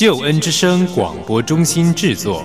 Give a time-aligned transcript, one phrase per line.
[0.00, 2.42] 救恩之声广播中心制作。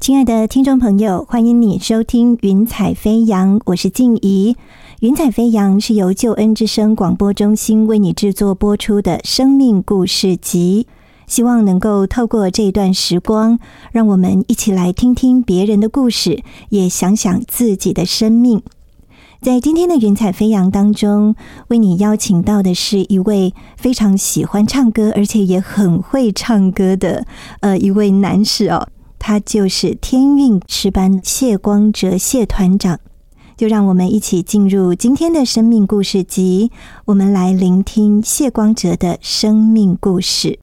[0.00, 4.54] 亲爱的听众朋友，欢迎你收听《云彩飞扬》，我是静怡。
[5.00, 10.88] 《云彩飞扬》是由救恩之声广播中心为你制作播出的生命故事集，
[11.28, 13.60] 希望能够透过这段时光，
[13.92, 18.60] 让我们一起来听听别人的故事，也想想自己的生命。
[19.40, 21.36] 在今天的《云彩飞扬》当中，
[21.68, 27.24] 为你邀请到的是一位非常喜欢唱歌，而且也很会唱歌的
[27.60, 28.88] 呃一位男士哦。
[29.20, 32.98] 他就是天韵诗班谢光哲谢团长，
[33.58, 36.70] 就让我们一起进入今天的生命故事集，
[37.06, 40.60] 我们来聆听谢光哲的生命故事。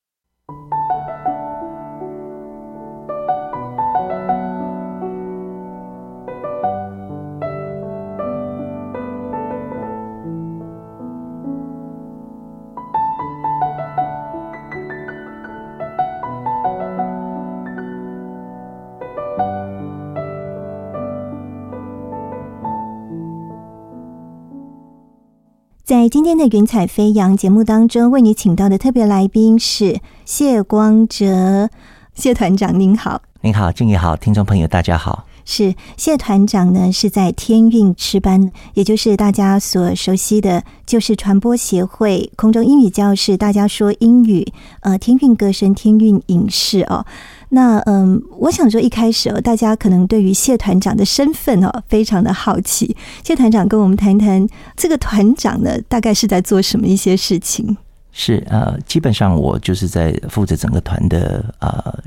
[25.86, 31.70] 在今天的《云彩飞扬》节目当中，为你请到的特别来宾是谢光哲
[32.16, 35.28] 谢团长，您好，您好，静怡好，听众朋友大家好。
[35.46, 47.06] 是谢团长呢，是在天韵诗班，也就是大家所熟悉的，就是传播协会空中英语教室，大家说英语，呃，天韵歌声，天韵影视哦。
[47.56, 52.96] 那嗯，我想说一开始哦，大家可能对于谢团长的身份哦，非常的好奇。
[53.24, 54.46] 谢团长跟我们谈谈，
[54.76, 57.78] 这个团长呢，大概是在做什么一些事情？
[58.12, 61.98] 是呃，基本上我就是在负责整个团的呃。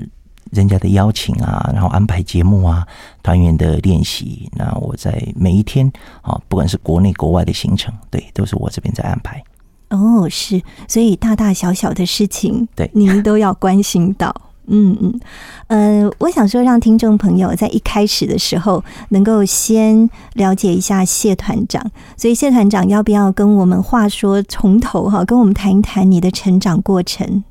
[0.50, 2.82] 人家的邀请啊，然后安排节目啊，
[3.22, 4.50] 团员的练习。
[4.56, 5.86] 那我在每一天
[6.22, 9.44] 啊，不管是国内国外的行程，对，都是我这边在安排。
[9.90, 14.34] 哦，是，所以大大小小的事情，对，您都要关心到。
[14.68, 15.20] 嗯嗯，
[15.66, 21.90] 呃，我想说，让听众朋友在一开始的时候，能够先了解一下谢团长。
[22.16, 27.42] 所以，谢团长要不要跟我们话说从头哈，跟我们谈一谈你的成长过程？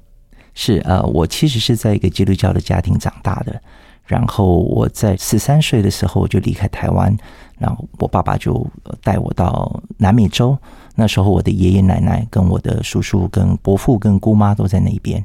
[0.53, 3.61] 是呃，我其实是在一个基督教的家庭长大的，
[4.05, 7.15] 然后我在十三岁的时候就离开台湾，
[7.59, 8.65] 然后我爸爸就
[9.03, 10.57] 带我到南美洲。
[10.95, 15.23] 那时候我的爷爷奶奶跟我的叔叔、跟伯父、跟姑妈都在那边，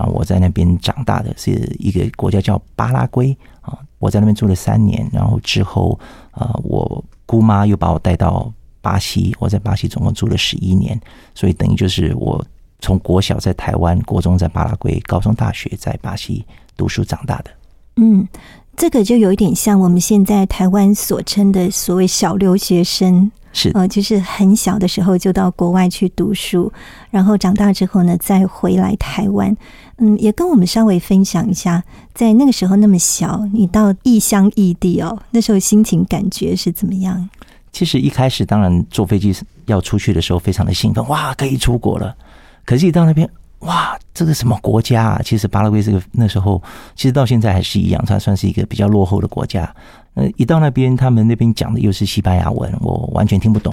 [0.00, 5.98] 啊我在那边长大的是一个国家叫巴拉圭啊，我在那边住了三年，然后之后
[6.32, 10.98] 呃，我姑妈又把我带到巴西，我在巴西总共住了十一年，
[11.34, 12.44] 所以等于就是我。
[12.82, 16.42] 从国小在台湾，国中在巴拉圭，高中大学在巴西
[16.78, 17.50] 读书长大的。
[17.96, 18.26] 嗯，
[18.74, 26.72] 这个就有一点像我们现在台湾所称的所谓小留学生，是呃，就是很小的时候就到国外去读书，
[27.10, 29.56] 然后长大之后呢再回来台湾。
[29.98, 31.82] 嗯，也跟我们稍微分享一下，
[32.14, 37.28] 在那个时候那么小，你到异乡异地哦，那时候心情感觉是怎么样？
[37.72, 39.34] 其实一开始当然坐飞机
[39.66, 42.16] 要出去的时候，非常的兴奋，哇，可以出国了。
[42.64, 43.28] 可是一到那边，
[43.60, 45.20] 哇，这个什么国家啊？
[45.24, 46.62] 其实巴拉圭这个那时候，
[46.94, 49.74] 其实到现在还是一样，它算是一个比较落后的国家。
[50.14, 53.72] 呃，一到那边，他们那边讲的又是西班牙文，我完全听不懂。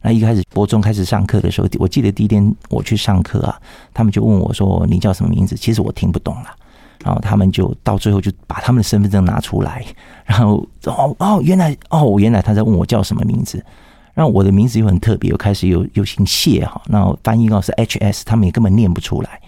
[0.00, 3.60] 那一开始国中开始上课的时候，我记得第一天我去上课啊，
[3.92, 6.46] 他们就问我说：“你叫什么名字？”其实我听不懂了。
[7.04, 9.84] 然后他们就到最后就把他们的身份证拿出来，
[10.24, 13.62] 然后哦哦，原来哦，原来他在问我叫什么名字。
[14.14, 19.40] 那我的名字又很特别，又开始又又姓谢哈，那翻译到是 H S，他们也根本念不出来，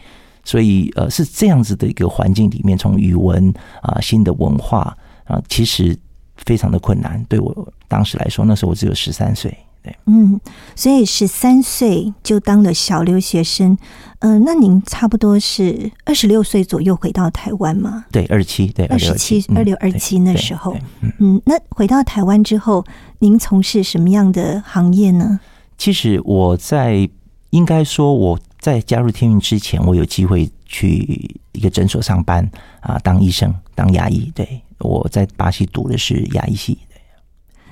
[0.44, 5.96] 所以呃是这样子的一个环境里面，从语文啊新的文化啊，其实
[6.36, 7.24] 非常的困难。
[7.28, 9.56] 对我当时来说，那时候我只有十三岁。
[10.06, 10.40] 嗯，
[10.74, 13.76] 所以十三岁就当了小留学生，
[14.20, 18.04] 嗯，那您差不多是二十六岁左右回到台湾吗？
[18.10, 20.76] 对，二十七，对，二十七，二六二七那时候，
[21.18, 22.84] 嗯，那回到台湾之后，
[23.18, 25.40] 您从事什么样的行业呢？
[25.76, 27.08] 其实我在。
[27.50, 32.46] 应该说我在加入天运之前，我有机会去一个诊所上班
[32.80, 34.30] 啊，当医生，当牙医。
[34.34, 36.76] 对，我在巴西读的是牙医系。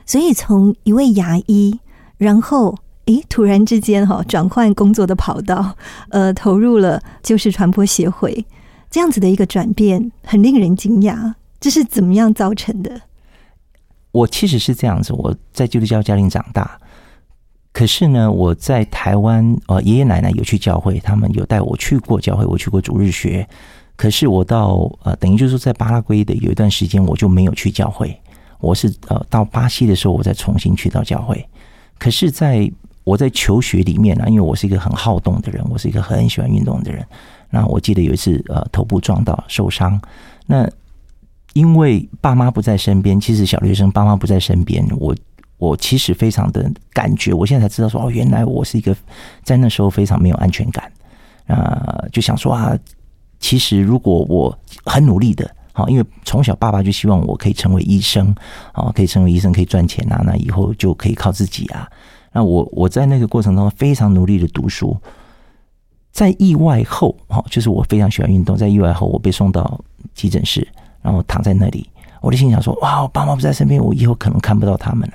[0.06, 1.78] 所以从一位牙医，
[2.16, 2.76] 然后
[3.06, 5.76] 诶，突然之间哈，转换工作的跑道，
[6.10, 8.44] 呃，投入了就是传播协会，
[8.90, 11.34] 这样子的一个转变，很令人惊讶。
[11.60, 13.00] 这是怎么样造成的？
[14.12, 16.78] 我其实是这样子，我在基督教家庭长大，
[17.72, 23.46] 可是呢，我在台湾，呃，爷爷奶奶有去教会，他们有带我去过教会，我去过主日学。
[23.96, 28.16] 可是我到呃，等于就是，在巴拉圭的有一段时间，我就没有去教会。
[28.60, 31.46] 我是呃，到巴西的时候，我再重新去到教会。
[31.98, 32.70] 可是，在
[33.04, 37.06] 我在求学里面呢，因为我是一个很好动的人，我是一个很喜欢运动的人。
[37.50, 40.00] 那我记得有一次，呃，头部撞到受伤，
[40.46, 40.68] 那。
[41.52, 45.14] 因为爸妈不在身边，其实小学生爸妈不在身边，我
[45.56, 48.92] 我其实非常的感觉，我现在才知道说哦，原来我是一个
[49.44, 50.90] 在那时候非常没有安全感
[51.46, 52.76] 啊，就想说啊，
[53.38, 58.34] 其实如果我很努力的，好，因为从小爸爸就希望我可以成为医生
[58.72, 61.86] 啊，可以成为医生，可以赚钱啊，那以后就可以靠自己啊。
[62.32, 64.96] 那我我在那个过程当中非常努力的读书，
[66.12, 69.78] 在意外后，哈，就是我非常喜欢运动，在意外后我被送到
[70.14, 70.66] 急诊室。
[71.02, 71.86] 然后躺在那里，
[72.22, 75.14] 我的心想说：“哇，我爸妈不在身边，我以后可能看不到他们了。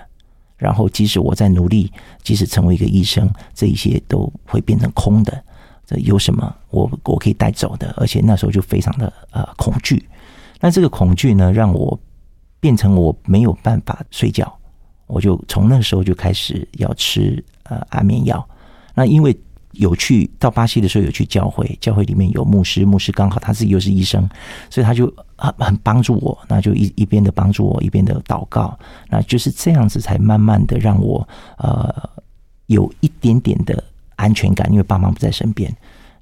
[0.56, 1.92] 然后，即使我在努力，
[2.22, 5.44] 即使成为一个医生，这一些都会变成空的。
[5.88, 7.92] 这有什么我我可以带走的？
[7.98, 10.08] 而且那时候就非常的呃恐惧。
[10.60, 12.00] 那这个恐惧呢，让我
[12.60, 14.52] 变成我没有办法睡觉。
[15.08, 18.48] 我就从那时候就开始要吃呃安眠药。
[18.94, 19.38] 那因为。
[19.74, 24.28] 有去到巴西的时候，有去教会，教会里面有牧师，牧师刚好他自己又是医生，
[24.68, 25.06] 所以他就
[25.38, 28.78] 很很帮助我，那就一一边的帮助我，一边的祷告，
[29.10, 31.26] 那就是这样子才慢慢的让我
[31.60, 32.10] 呃
[32.66, 33.82] 有一点点的
[34.16, 35.72] 安全感，因为爸妈不在身边。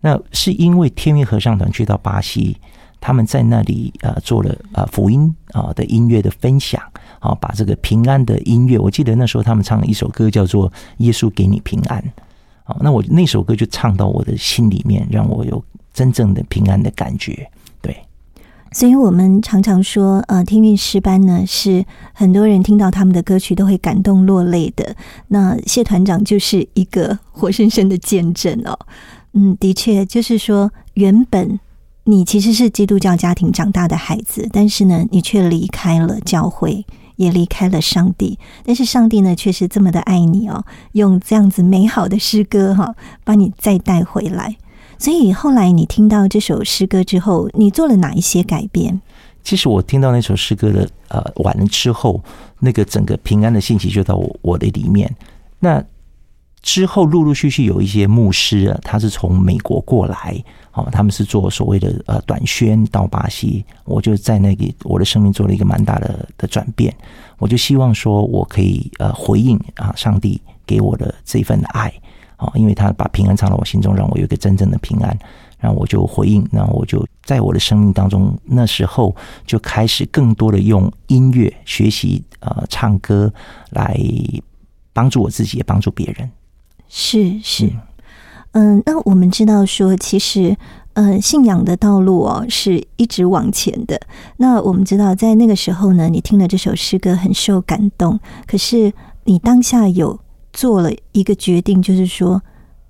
[0.01, 2.55] 那是因为天运合唱团去到巴西，
[2.99, 6.81] 他们在那里呃做了呃福音啊的音乐的分享
[7.19, 12.01] 啊，把这个平安的音乐，我记得那时候他们唱了一首歌叫做《耶稣给你平安》。
[12.63, 15.63] 好，那我那首歌就唱到我的心里面，让我有
[15.93, 17.49] 真正的平安的感觉。
[17.81, 17.95] 对，
[18.73, 24.95] 所以我们常常说，呃，天韵诗班呢，是很多人听到他们的歌曲都会感动落泪的。
[25.29, 28.77] 那谢团长就是一个活生生的见证哦。
[29.31, 31.57] 嗯，的确，就是说，原本
[32.09, 36.85] 你其实是基督教家庭长大的孩子，但是呢，你却离开了教会。
[37.17, 42.93] 也离开了上帝，但是上帝呢，却是这么的爱你哦，用这样子美好的诗歌哈，
[43.23, 44.55] 把你再带回来。
[44.99, 49.01] 所以后来你听到这首诗歌之后，你做了哪一些改变？
[49.43, 52.21] 其实我听到那首诗歌的呃完了之后，
[52.59, 55.11] 那个整个平安的信息就到我我的里面。
[55.59, 55.83] 那
[56.61, 60.43] 之后陆陆续续有一些牧师啊，他是从美国过来。
[60.73, 66.95] 哦，他们是做所谓的呃短宣到巴西，我就在那个我的生命做了一个蛮大的的转变。
[67.39, 71.91] 我就希望说我可以呃回应啊上帝给我的这份爱
[72.35, 75.17] 啊，因为他把平安藏到我心中，让我有一个真正的平安。
[75.57, 79.15] 然后我就回应，然后我就在我的生命当中，那时候
[79.47, 83.33] 就开始更多的用音乐学习呃唱歌
[83.71, 83.99] 来
[84.93, 86.29] 帮助我自己，也帮助别人。
[86.89, 87.71] 是是。
[88.51, 90.57] 嗯，那我们知道说，其实，
[90.93, 93.99] 呃，信仰的道路哦，是一直往前的。
[94.37, 98.19] 那我们知道，在那个时候呢，你听了这首诗歌，很受感动。
[98.47, 98.91] 可是，
[99.25, 100.19] 你当下有
[100.53, 102.41] 做了一个决定，就是说，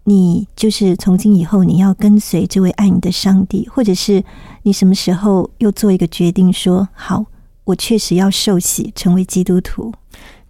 [0.05, 4.23] 你就是从今以后你要跟随这位爱你的上帝，或者是
[4.63, 7.25] 你什么时候又做一个决定，说好，
[7.65, 9.91] 我确实要受洗，成为基督徒。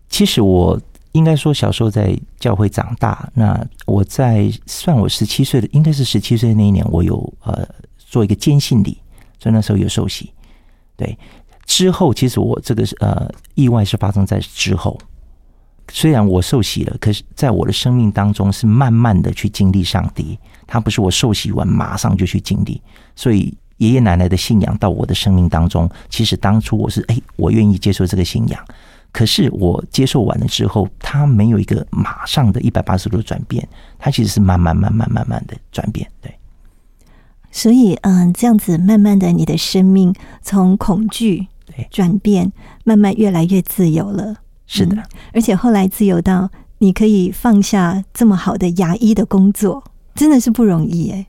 [0.10, 0.80] 其实我。
[1.18, 3.28] 应该说，小时候在教会长大。
[3.34, 8.98] 那我在算我十七岁的，应该是十七岁那一年，我有呃做一个坚信礼，
[9.40, 10.32] 所以那时候有受洗。
[10.96, 11.18] 对，
[11.66, 14.98] 之后其实我这个呃意外是发生在之后。
[15.90, 22.82] 虽然我受洗了，可是在我的生命当中是慢慢的去经历上帝，他不是我受洗完马上就去经历。
[23.16, 28.66] 所以爷爷奶奶的信仰到我的生命当中，其实当初我是哎，我愿意接受这个信仰。
[29.18, 36.08] 可是我接受完了之后，它没有一个马上的一百八十度的转变，它其实是慢慢、慢慢、慢慢的转变。
[36.22, 36.32] 对，
[37.50, 41.48] 所以嗯，这样子慢慢的，你的生命从恐惧
[41.90, 44.36] 转变，慢慢越来越自由了。
[44.68, 45.02] 是的，
[45.34, 49.84] 而且后来自由到你可以放下这么好的牙医的工作，
[50.14, 51.26] 真的是不容易哎。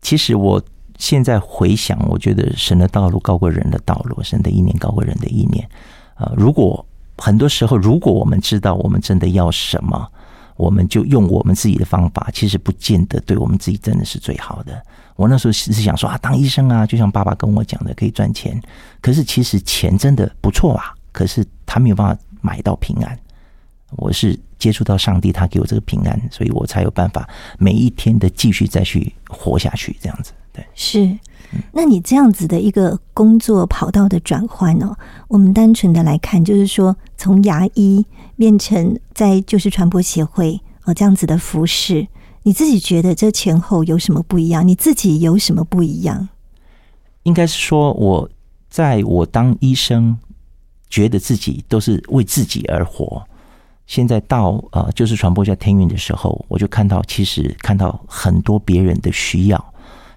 [0.00, 0.62] 其实我
[0.98, 5.68] 现在回想，我觉得神的道路高过人的道路，神的意念高过人的意念。
[6.14, 10.10] 呃，如果很多时候，如果我们知道我们真的要什么，
[10.56, 14.80] 我们就用我们自己的方法，其实不见得对我们自己真的是最好的。
[15.16, 18.60] 我那时候是想说啊，当医生啊，就像爸爸跟我讲的，可以赚钱。
[19.00, 23.18] 可是其实钱真的不错啊，可是他没有办法买到平安。
[23.96, 27.28] 我是接触到上帝，他给我这个平安，所以我才有办法
[27.58, 30.32] 每一天的继续再去活下去，这样子。
[30.52, 31.16] 对，是。
[31.72, 34.96] 那你这样子的一个工作跑道的转换哦，
[35.28, 38.04] 我们单纯的来看，就是说从牙医
[38.36, 42.06] 变成在就是传播协会哦这样子的服饰，
[42.42, 44.66] 你自己觉得这前后有什么不一样？
[44.66, 46.28] 你自己有什么不一样？
[47.24, 48.28] 应该是说我
[48.68, 50.18] 在我当医生，
[50.90, 53.22] 觉得自己都是为自己而活。
[53.86, 59.73] 现在到呃就是传播下天运的时候，我就看到其实看到很多别人的需要。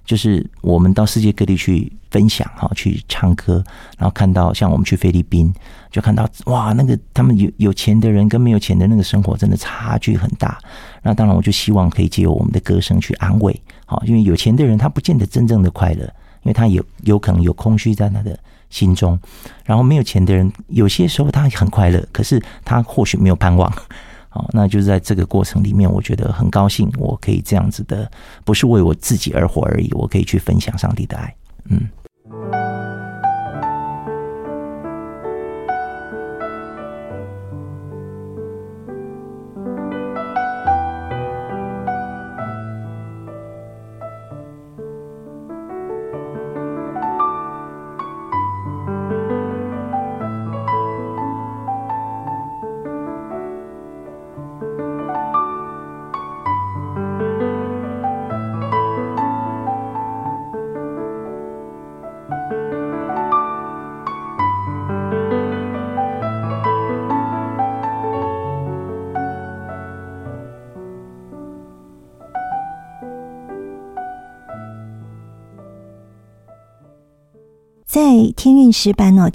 [0.07, 3.61] 就是我们到世界各地去分享哈，去唱歌，
[3.97, 5.53] 然后看到像我们去菲律宾，
[5.91, 10.57] 就看到哇，那个他们有有钱的人跟没有钱的那个生活真的差距很大。
[11.03, 16.03] 那当然，我就希望可以借由我们的歌声去安慰，好，因为有钱的人他不见得真正的快乐，
[16.43, 19.19] 因为他有有可能有空虚在他的心中。
[19.65, 23.69] 然后没有钱的人，有些时候他很快乐，可是他或许没有盼望。
[24.51, 28.09] 那就是在这个过程里面，我觉得很高兴，我可以这样子的，
[28.43, 31.35] 不是为我自己而活而已，我可以去分享上帝的爱，
[31.69, 31.87] 嗯。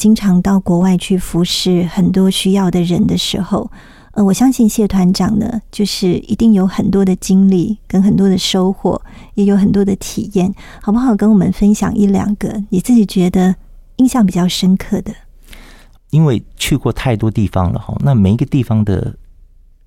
[0.03, 3.71] 经常到国外去服侍很多需要的人的时候，
[4.15, 9.01] 呃，我相信谢团长呢，就是一定有很多的经历跟很多的收获，
[9.35, 11.15] 也有很多的体验，好不好？
[11.15, 13.55] 跟我们分享一两个你自己觉得
[13.99, 15.15] 印象比较深刻的。
[16.11, 19.15] 因为去过太多地方了哈，那每一个地方的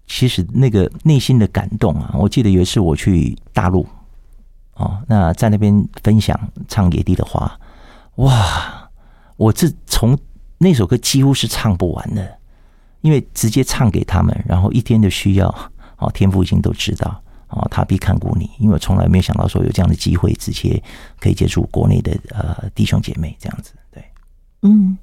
[0.08, 3.86] 其实那个内心的感动啊，我记得有一次我去大陆
[4.76, 7.60] 哦，那在那边分享唱野地的花。
[8.16, 8.85] 哇！
[9.38, 10.18] 我这从
[10.58, 12.38] 那首歌几乎是唱不完的，
[13.01, 15.48] 因为直接唱给他们，然后一天的需要，
[15.98, 18.50] 哦，天父已经都知道，哦，他必看顾你。
[18.60, 20.82] 因为我从来没有想到说有这样的机会，直接
[21.20, 24.04] 可以接触国内的呃弟兄姐妹这样子，对，
[24.62, 24.98] 嗯，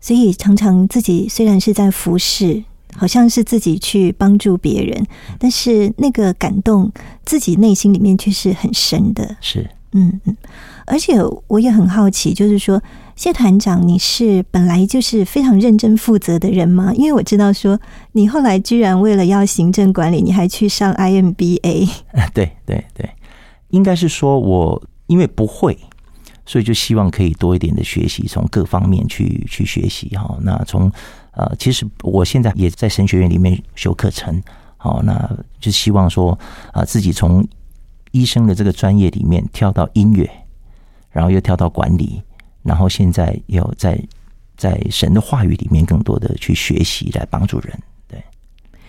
[0.00, 2.62] 所以常常自己虽然是在服侍，
[2.94, 5.06] 好像是自己去帮助别人，
[5.38, 6.92] 但是那个感动
[7.24, 10.36] 自己内心里面却是很深的，是，嗯嗯。
[10.86, 11.18] 而且
[11.48, 12.82] 我也很好奇，就是说
[13.18, 16.94] 谢团长，你是本来就是非常认真负责的人吗？
[16.94, 17.80] 因为我知道说
[18.12, 21.90] 你后来居然为了要行政管理，你还去上 IMBA。
[22.32, 23.10] 对对对，
[23.70, 25.76] 应该是说我因为不会，
[26.46, 30.38] 所以就希望可以多一点的学习，从各方面去去学习哈。
[30.42, 30.88] 那从
[31.32, 34.40] 呃，其实我现在也在神学院里面修课程，
[34.76, 36.38] 好，那就希望说
[36.72, 37.44] 啊，自己从
[38.12, 40.30] 医生的这个专业里面跳到音乐。
[41.10, 42.22] 然后又跳到管理，
[42.68, 43.98] 然后现在又在
[44.58, 47.72] 在神的话语里面更多的去学习，来帮助人。
[48.06, 48.22] 对，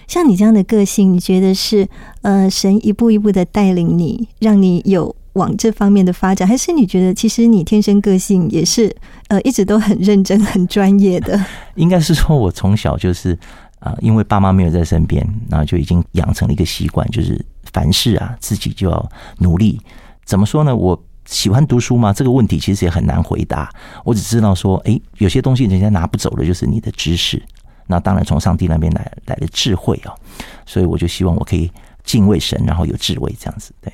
[0.05, 1.87] 像你这样的个性，你觉得是
[2.21, 8.93] 呃神一步一步的带领你，让你有往这方面的发展，还是你觉得其实你天生个性也是
[9.29, 11.39] 呃一直都很认真、很专业的？
[11.75, 13.37] 应该是说我从小就是
[13.79, 17.39] 啊，因为爸妈没有在身边，然后就已经养成了一个习惯，就是
[17.71, 19.79] 凡事啊自己就要努力。
[20.25, 20.75] 怎么说呢？
[20.75, 21.01] 我。
[21.29, 22.11] 喜欢读书吗？
[22.11, 23.69] 这个问题其实也很难回答。
[24.03, 27.41] 我只知道说，哎，有些东西人家拿不走的，就是你的知识。
[27.85, 30.13] 那当然从上帝那边来来的智慧啊，
[30.65, 31.71] 所以我就希望我可以
[32.03, 33.71] 敬畏神，然后有智慧这样子。
[33.79, 33.93] 对，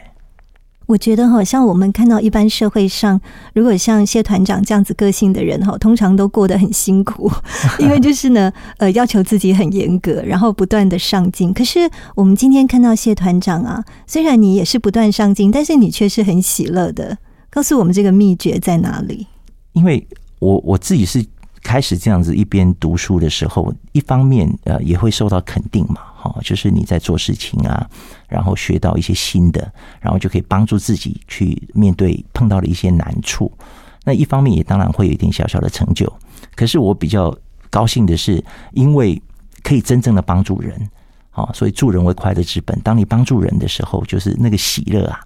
[0.85, 3.19] 我觉得好，像我们看到一般社会上，
[3.53, 7.29] 如果像谢团长这样子个性的人哈，通常都过得很辛苦，
[7.79, 11.53] 因为就是呢，呃，要求自己很严格，然后不断的上进。
[11.53, 17.17] 可是我们今天看到谢团长啊，虽然你也是不断上进，但是你却是很喜乐的。
[17.55, 19.25] 告诉我们这个秘诀在哪里？
[19.71, 20.05] 因为
[20.39, 21.25] 我我自己是
[21.63, 27.89] 开始这样子一边读书的时候，一方面呃也会受到肯定嘛，哈，就是你在做事情啊，
[28.27, 29.71] 然后学到一些新的，
[30.01, 33.49] 然后就可以帮助自己去面对碰到的一些难处。
[34.03, 36.11] 那一方面也当然会有一点小小的成就。
[36.55, 37.33] 可是我比较
[37.69, 38.43] 高兴的是，
[38.73, 39.21] 因为
[39.63, 40.89] 可以真正的帮助人。
[41.31, 42.79] 啊，所以助人为快乐之本。
[42.79, 45.19] 当你帮助人的时候，就是那个喜乐啊，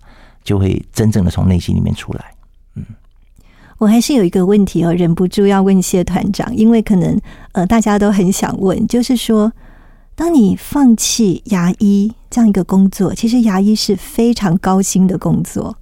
[0.50, 2.34] 就会真正的从内心里面出来。
[2.74, 2.84] 嗯
[3.78, 7.18] 我还是有一个问题哦，忍不住要问谢团长，因为可能
[7.52, 9.54] 呃大家都很想问，就是说，
[10.16, 15.78] 当你放弃牙医这样一个工作，其实牙医是非常高薪的工作。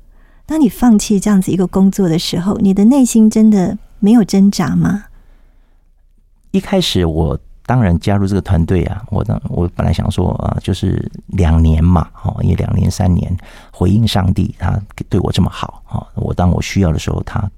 [0.46, 5.06] 当你放弃这样子一个工作的时候，你的内心真的没有挣扎吗？
[6.52, 13.38] 一开始我当然加入这个团队啊，我当我本来想说啊，就是两年嘛，哦，因为两年三年
[13.72, 17.52] 回应上帝，他对我这么好啊，我当我需要的时候，他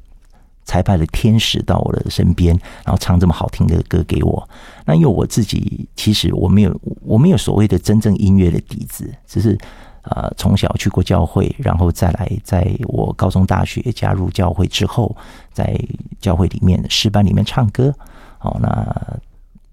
[0.66, 4.50] 才派了天使到我的身边，然后唱这么好听的歌给我。
[4.84, 9.56] 那因为我自己其实我没有我没有所谓的真正音乐的底子，只是
[10.02, 15.16] 呃从小去过教会，然后再来在我高中大学加入教会之后，
[15.54, 15.80] 在
[16.20, 17.94] 教会里面诗班里面唱歌。
[18.40, 19.20] 哦，那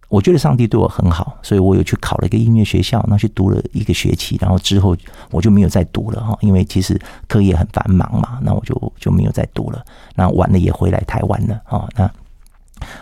[0.08, 4.96] 我觉得上帝对我很好，所以我有去考了一个音乐学校，那去读了一个学期，然后之后
[5.32, 6.96] 我就没有再读了哈，因为其实
[7.26, 9.84] 课业很繁忙嘛，那我就就没有再读了。
[10.14, 12.08] 那晚了也回来台湾了啊，那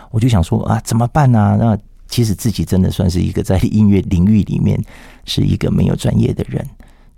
[0.09, 1.55] 我就想说啊，怎么办呢？
[1.59, 4.83] 那其实自己真的算是一个在音乐领域里面
[5.25, 6.67] 是一个没有专业的人，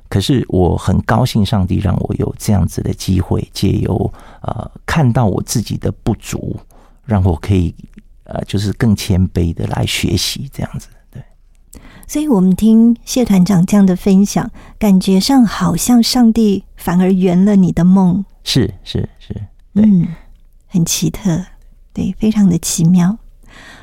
[0.10, 6.58] 可是我很高兴上帝让我有这样子的机会，借由呃看到我自己的不足，
[7.06, 7.74] 让我可以。
[8.28, 11.22] 呃，就是更谦卑的来学习这样子，对。
[12.08, 18.24] 所以，我们听谢团长这样的分享，感觉上好像上帝反而圆了你的梦。
[18.44, 19.36] 是是是，
[19.74, 20.08] 嗯，
[20.68, 21.46] 很奇特，
[21.92, 23.18] 对，非常的奇妙。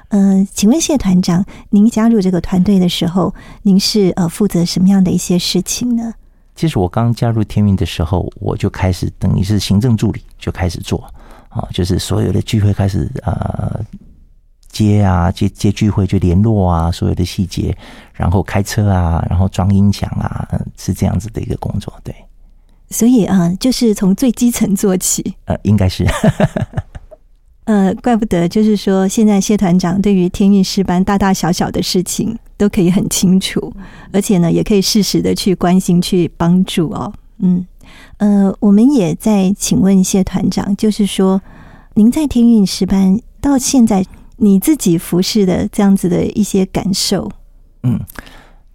[0.08, 6.14] 呃，请问谢团长，您加入这个团队的时候，您是呃负责什么样的一些事情呢？
[6.54, 11.04] 其实我刚加入天运的时候，我就开始等于是行政助理，就开始做
[11.48, 13.84] 啊，就是所有的聚会开始呃。
[14.74, 17.76] 接啊，接接聚会就联络啊，所有的细节，
[18.12, 22.12] 然后开车啊，然后装音响啊，是这样子的一个工作，对。
[22.90, 25.36] 所以啊，就是从最基层做起。
[25.44, 26.04] 呃，应该是。
[27.66, 33.72] 呃，怪不得，就是说，现在谢团长对于天运师班大大小小的事情都可以很清楚，
[34.12, 37.12] 而且呢，也可以适时的去关心、去帮助哦。
[37.38, 37.64] 嗯，
[38.18, 41.40] 呃，我们也在请问谢团长，就是说，
[41.94, 44.04] 您在天运师班到现在。
[44.36, 47.30] 你自己服侍的这样子的一些感受，
[47.82, 48.00] 嗯，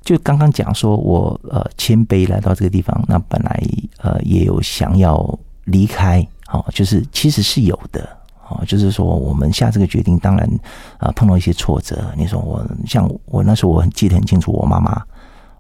[0.02, 3.62] 就刚刚讲说，我呃谦卑来到这个地方，那本来
[3.98, 8.08] 呃也有想要离开，哦，就是其实是有的，
[8.48, 10.50] 哦，就是说我们下这个决定，当然
[10.98, 12.12] 啊碰到一些挫折。
[12.18, 15.02] 你说我像我那时候我很记得很清楚，我妈妈，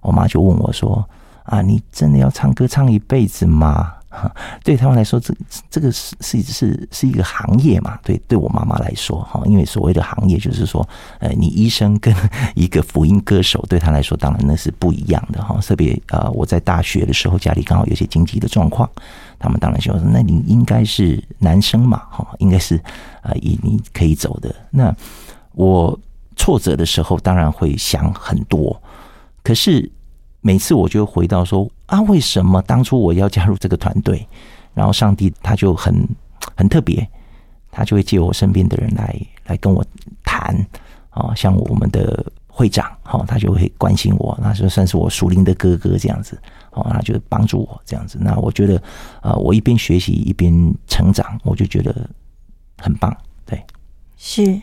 [0.01, 1.07] 我妈就问我说
[1.43, 3.93] 啊，你真的要唱歌唱一辈子吗？
[4.09, 4.29] 哈
[4.63, 5.33] 对他们来说，这
[5.69, 7.97] 这个是是是是一个行业嘛？
[8.03, 10.87] 对，对我妈妈来说，哈，因为所谓的行业就是说，
[11.19, 12.13] 呃，你医生跟
[12.55, 15.59] 一个福音歌手，对他来说，当然那是不一样的哈。
[15.61, 18.89] 特别呃，我在大学的时候，家里刚好有些经济的状况，
[19.37, 22.77] 他们当然就说，那你应该是男生嘛，哈，应该是
[23.21, 24.53] 啊，以你可以走的。
[24.71, 24.95] 那
[25.53, 25.97] 我
[26.35, 28.81] 挫折的时候，当然会想很多，
[29.43, 29.91] 可是。
[30.41, 34.27] 每次我就回到说啊，为什么当初我要加入这个团队？
[34.73, 36.07] 然后上帝他就很
[36.55, 37.05] 很特别，
[37.71, 39.83] 他就会借我身边的人来来跟我
[40.23, 40.55] 谈
[41.09, 46.39] 啊，像我们的会长哈，他就会关心我，那就算是我属灵的哥哥这样子
[46.71, 48.17] 哦，他就帮助我这样子。
[48.21, 48.81] 那我觉得
[49.21, 50.53] 啊，我一边学习一边
[50.87, 52.09] 成长，我就觉得
[52.77, 53.13] 很棒。
[53.45, 53.61] 对，
[54.15, 54.61] 是。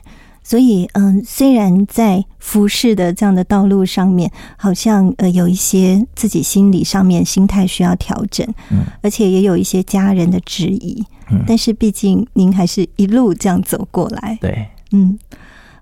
[0.48, 15.18] 所以，嗯，虽然在服饰的这样的道路上面，好像呃有一些自己心理上面心态需要调整，嗯，而且也有一些家人的质疑，嗯，但是毕竟您还是一路这样走过来，对，嗯，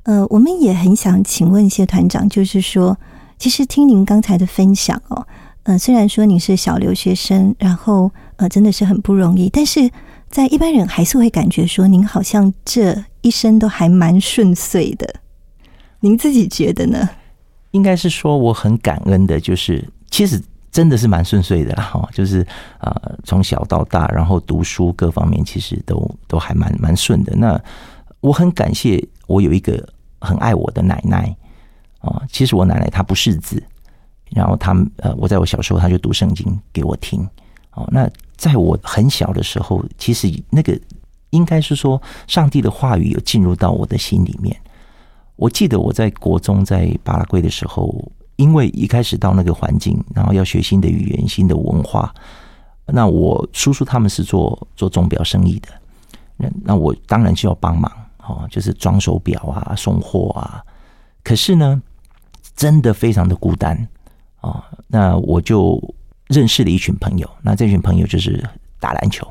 [0.05, 2.97] 呃，我们也很想请问一些团长，就是说，
[3.39, 5.27] 其实听您刚才的分享哦，
[5.65, 9.91] 呃，虽然说你是小留学生，然后呃真的是很不容易，但是
[10.31, 13.05] 在一般人还是会感觉说，您好像这。
[13.25, 15.15] 一生都还蛮顺遂的，
[16.01, 17.09] 您自己觉得呢？
[17.71, 20.39] 应该是说我很感恩的，就是其实
[20.71, 22.47] 真的是蛮顺遂的哈，就是
[22.81, 27.35] 呃从小到大，然后读书各方面其实都都还蛮蛮顺的。
[27.35, 27.59] 那
[28.21, 29.83] 我很感谢我有一个
[30.21, 31.35] 很爱我的奶奶
[32.01, 33.63] 啊，其实我奶奶她不识字，
[34.33, 37.27] 然后她呃我在我小时候她就读圣经给我听
[37.71, 37.89] 哦。
[37.91, 38.07] 那
[38.37, 40.79] 在我很小的时候，其实那个。
[41.35, 44.57] 应该是说，上帝的话语有进入到我的心里面。
[45.37, 47.93] 我记得我在国中在巴拉圭的时候，
[48.37, 52.15] 因为一开始到那个环境，然后要学新的语言、新的文化，
[52.87, 55.69] 那我叔叔他们是做做钟表生意的，
[56.37, 60.63] 那那我当然就要帮忙哦，就是装手表啊、送货啊。
[61.25, 61.83] 可是呢，
[62.55, 63.89] 真的非常的孤单
[64.41, 65.83] 哦，那我就
[66.29, 69.27] 认识了一群朋友，那这群朋友就是打篮球，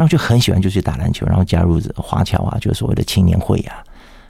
[0.00, 3.84] 然后就很喜欢就去打篮球，然后加入华侨啊，就所谓的青年会啊，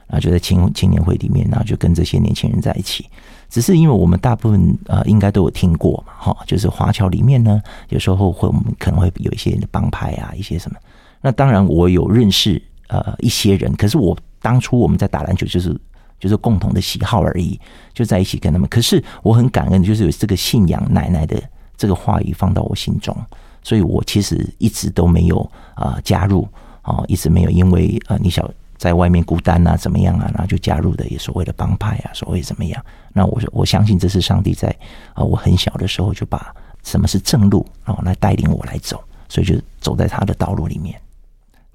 [0.05, 3.05] 然后就在青青年会里面，然后就跟这些年轻人在一起。
[3.49, 10.77] 只是因为我们大部分呃应该都有听过嘛，哈，就是华侨里面呢，有时候会我们可能会有一些帮派啊，一些什么。
[11.21, 15.73] 那当然我有认识呃一些人，可是我当初我们在打篮球就是
[16.19, 17.57] 就是共同的喜好而已，
[17.93, 18.67] 就在一起跟他们。
[18.67, 21.41] 可是我很感恩，就是有这个信仰奶奶的
[21.77, 23.15] 这个话语放到我心中，
[23.63, 25.39] 所以我其实一直都没有
[25.75, 26.47] 啊加入
[26.81, 28.49] 啊，一直没有因为呃你想。
[28.81, 30.27] 在外面孤单啊，怎么样啊？
[30.33, 32.83] 然后就加入的也所谓的帮派啊，所谓怎么样？
[33.13, 34.75] 那我我相信这是上帝在
[35.13, 36.51] 啊，我很小的时候就把
[36.83, 40.99] 什么是正路啊来带领我来走，所以就走在他的道路里面。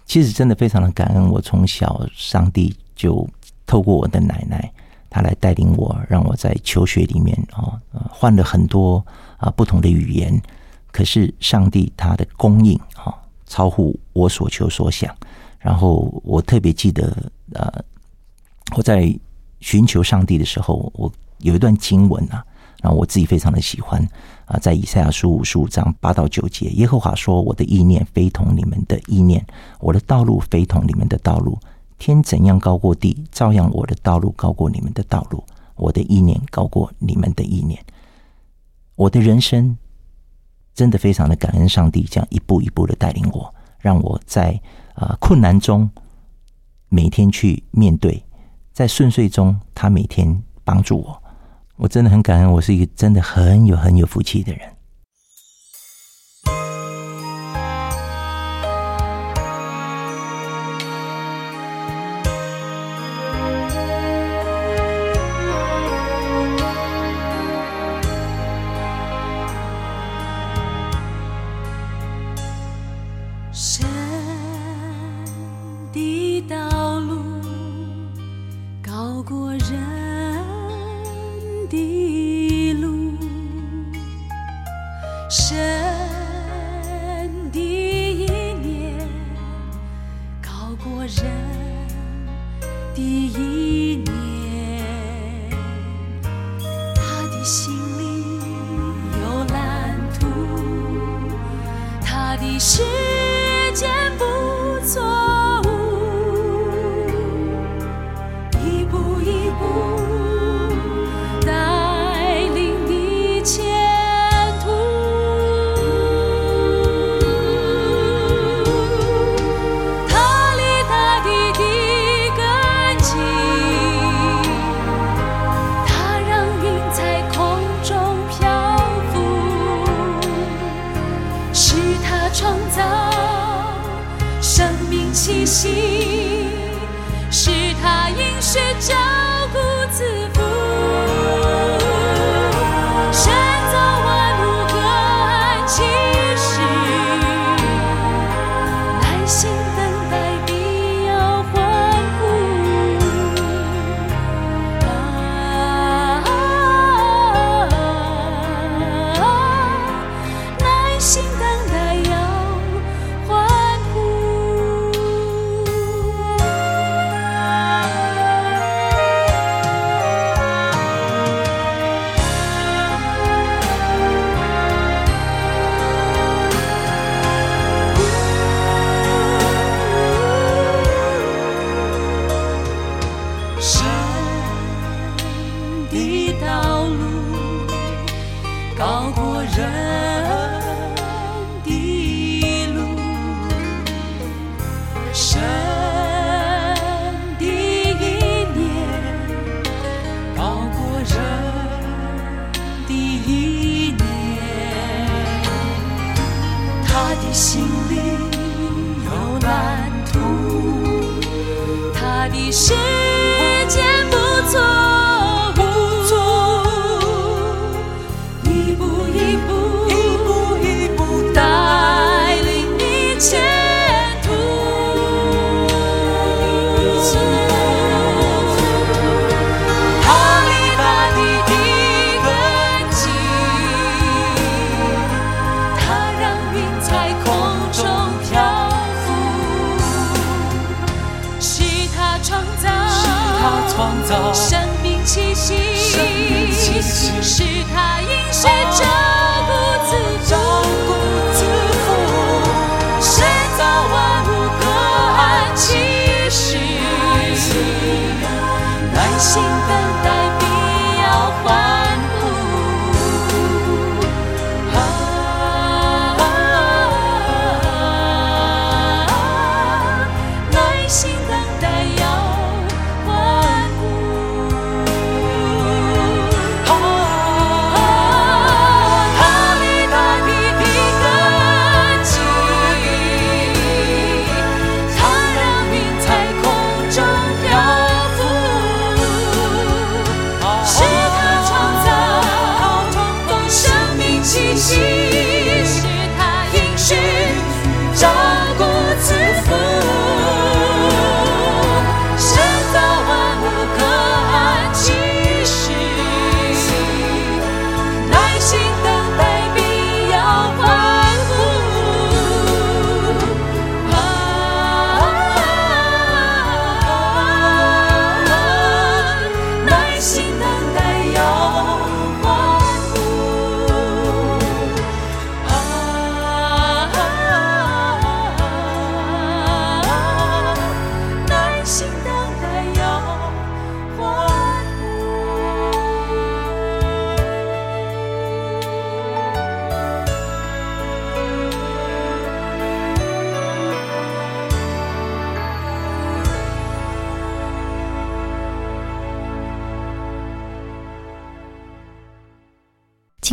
[0.05, 3.25] 其实真的非常的感恩，我从小上帝就
[3.69, 4.69] 透过我的奶奶，
[5.09, 9.01] 她来带领我，让我在求学里面啊，换了很多
[9.37, 10.43] 啊不同的语言。
[10.97, 13.13] 可是上帝他的供应啊，
[13.45, 15.15] 超乎我所求所想。
[15.59, 17.15] 然后我特别记得，
[17.53, 17.71] 呃，
[18.75, 19.15] 我在
[19.61, 22.43] 寻求上帝的时候，我有一段经文啊，
[22.81, 24.03] 然后我自己非常的喜欢
[24.47, 29.45] 啊，在以赛亚书五十五章八到九节，耶和华说：“我的意念非同你们的意念，
[29.81, 31.59] 我的道路非同你们的道路。
[31.99, 37.79] 天怎样高过地，照样我的道路高过你们的道路，我的意念高过你们的意念。
[38.95, 39.77] 我的人生
[40.77, 44.61] 真的非常的感恩上帝，这样一步一步的带领我，让我在。”
[44.97, 45.91] 啊，困难中
[46.89, 48.25] 每天去面对，
[48.73, 51.23] 在顺遂中，他每天帮助我，
[51.77, 52.51] 我真的很感恩。
[52.51, 54.76] 我是一个真的很有很有福气的人。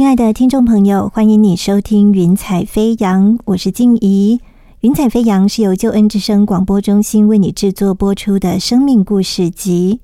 [0.03, 4.37] 亲爱的听众朋友，欢迎你收听《云彩飞扬》，我是静怡。
[4.81, 10.01] 《云彩飞扬》是由救恩之声广播中心为你制作播出的生命故事集。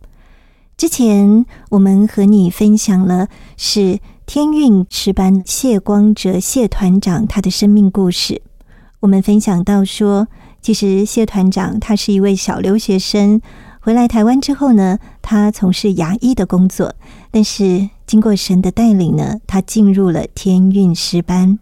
[0.77, 8.41] 之前我们和你分享了是天韵诗班谢光哲谢团长他的生命故事。
[9.01, 10.29] 我们分享到说，
[10.61, 13.41] 其实谢团长他是一位小留学生，
[13.81, 16.95] 回来台湾之后呢，他从事牙医的工作，
[17.31, 21.59] 但是经过神的带领呢，他进入了天运诗班。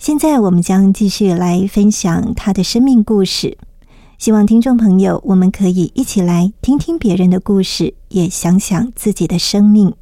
[0.00, 3.56] 现在我们将继续来分享他的生命故事。
[4.18, 9.94] 希望听众朋友，我们可以一起来听听别人的故事，也想想自己的生命。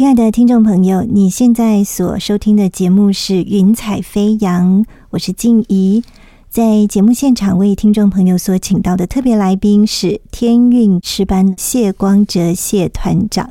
[0.00, 6.02] 亲爱的听众朋友，你现在所收听的节目是《云彩飞扬》，我是静怡。
[6.48, 13.50] 在节目现场为听众朋友所请到的特别来宾是天运诗班谢光哲谢团长。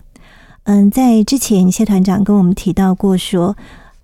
[0.64, 3.56] 嗯，在之前谢团长跟我们提到过说，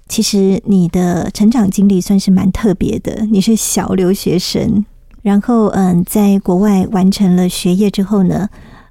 [0.08, 4.86] 其实你的成长经历算是蛮特别的，你是小留学生，
[5.24, 8.48] 然后嗯，在国外完成了学业之后呢，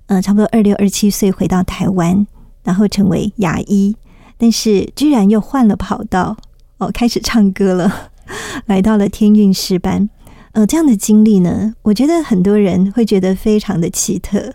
[0.06, 2.26] 呃，差不多二六二七岁回到台湾。
[2.64, 3.94] 然后成为牙医，
[4.36, 6.36] 但是居然又换了跑道
[6.78, 8.10] 哦，开始唱歌了，
[8.66, 10.08] 来到了天韵诗班。
[10.52, 14.54] 呃，这样的经历呢，我觉得很多人会觉得非常的奇特。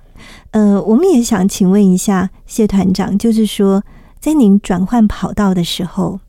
[0.52, 3.84] 呃，我们也想请问一下谢团长，就是说，
[4.19, 6.19] 在您转换跑道的时候，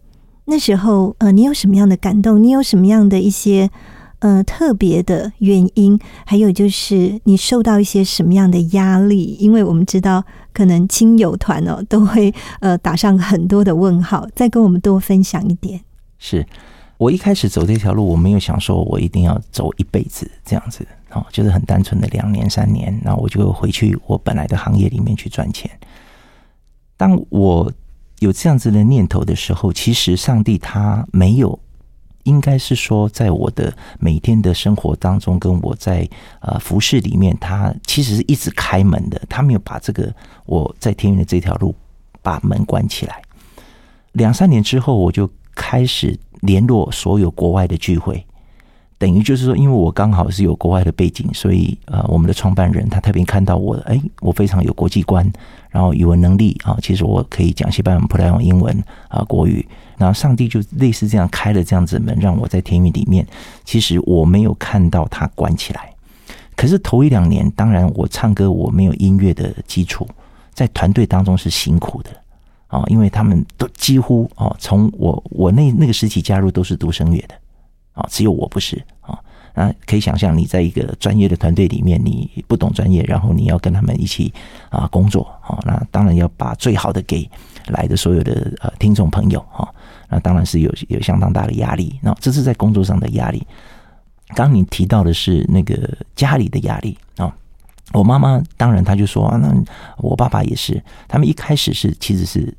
[0.47, 2.43] 那时候呃，你有什么样的感动？
[2.43, 3.71] 你有什么样的一些
[4.19, 5.99] 呃特别的原因？
[6.27, 9.37] 还有就是你受到一些什么样的压力？
[9.39, 10.25] 因为我们知道。
[10.53, 15.81] 可能亲友团哦都会呃打上很多的问号，再跟我们多分享一点。
[16.19, 16.47] 是
[16.99, 25.71] 我一开始走这条路，我没有想说我一定要走一辈子这样子哦，就是很单纯的两年三年，那我就回去我本来的行业里面去赚钱。
[26.97, 27.73] 当我
[28.19, 31.59] 有这样子的念头的时候，其实上帝他没有。
[32.25, 36.09] 应该是说，在我的每天的生活当中，跟我在
[36.41, 39.21] 呃服饰里面，他其实是一直开门的。
[39.29, 40.13] 他没有把这个
[40.47, 41.75] 我在天云的这条路
[42.23, 43.23] 把门关起来。
[44.13, 48.25] 两三年之后，我就开始联络所有国外的聚会，
[49.01, 55.27] 等于就是说，因为我刚好是有国外的背景，所以呃，我们的创办人他特别看到我，哎，我非常有国际观，
[55.71, 59.67] 然后语文能力啊，其实我可以讲西班牙、葡萄牙英文啊、国语。
[59.97, 63.27] 然后上帝就类似这样开了这样子门，让我在天韵里面。
[63.65, 65.91] 其实我没有看到他关起来。
[66.55, 70.07] 可是头一两年，当然我唱歌我没有音乐的基础，
[70.53, 72.11] 在团队当中是辛苦的
[72.67, 77.35] 啊，因为他们都几乎哦，从我我那那个时期加入都是读声乐的
[77.93, 79.19] 啊，只有我不是啊。
[79.53, 84.33] 那可以想象，你在一个专业的团队里面，你不懂专业，然后你要跟他们一起
[84.69, 87.29] 啊工作啊，那当然要把最好的给
[87.67, 89.69] 来的所有的呃听众朋友哈。
[90.09, 91.99] 那当然是有有相当大的压力。
[92.01, 93.45] 那这是在工作上的压力。
[94.37, 97.35] 刚你提到的是那个家里的压力啊，
[97.93, 99.53] 我妈妈当然她就说啊，那
[99.99, 102.57] 我爸爸也是，他们一开始是其实是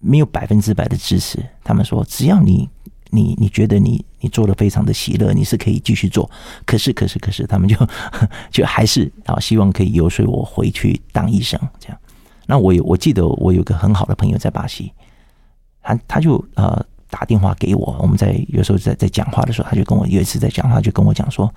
[0.00, 2.68] 没有百分之百的支持，他们说只要你
[3.14, 6.28] 你你觉得你你做的非常的喜乐，你是可以继续做，
[6.66, 7.76] 可是可是可是他们就
[8.50, 11.98] 就还是啊希望可以游说我回去当医生这样。
[12.46, 14.92] 那我有我记得我有个很好的朋友在巴西，
[15.82, 16.84] 他他就呃。
[17.10, 21.48] 打电话给我，我们在有时候在在讲话的时候，他就跟我有一次在讲话，就跟我讲说：“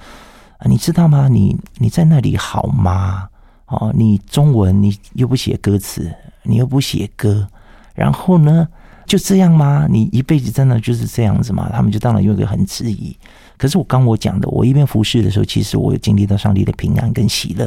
[0.69, 1.27] 你知道吗？
[1.27, 3.27] 你你在那里好吗？
[3.65, 7.47] 哦，你中文你又不写歌词，你又不写歌，
[7.95, 8.67] 然后呢
[9.07, 9.87] 就这样吗？
[9.89, 13.17] 你一辈子真的就是这样子吗？”他们就当然有一个很质疑。
[13.57, 17.65] 可是我刚我讲的，我一边服侍的时候，其实我有经历到上帝的平安跟喜乐，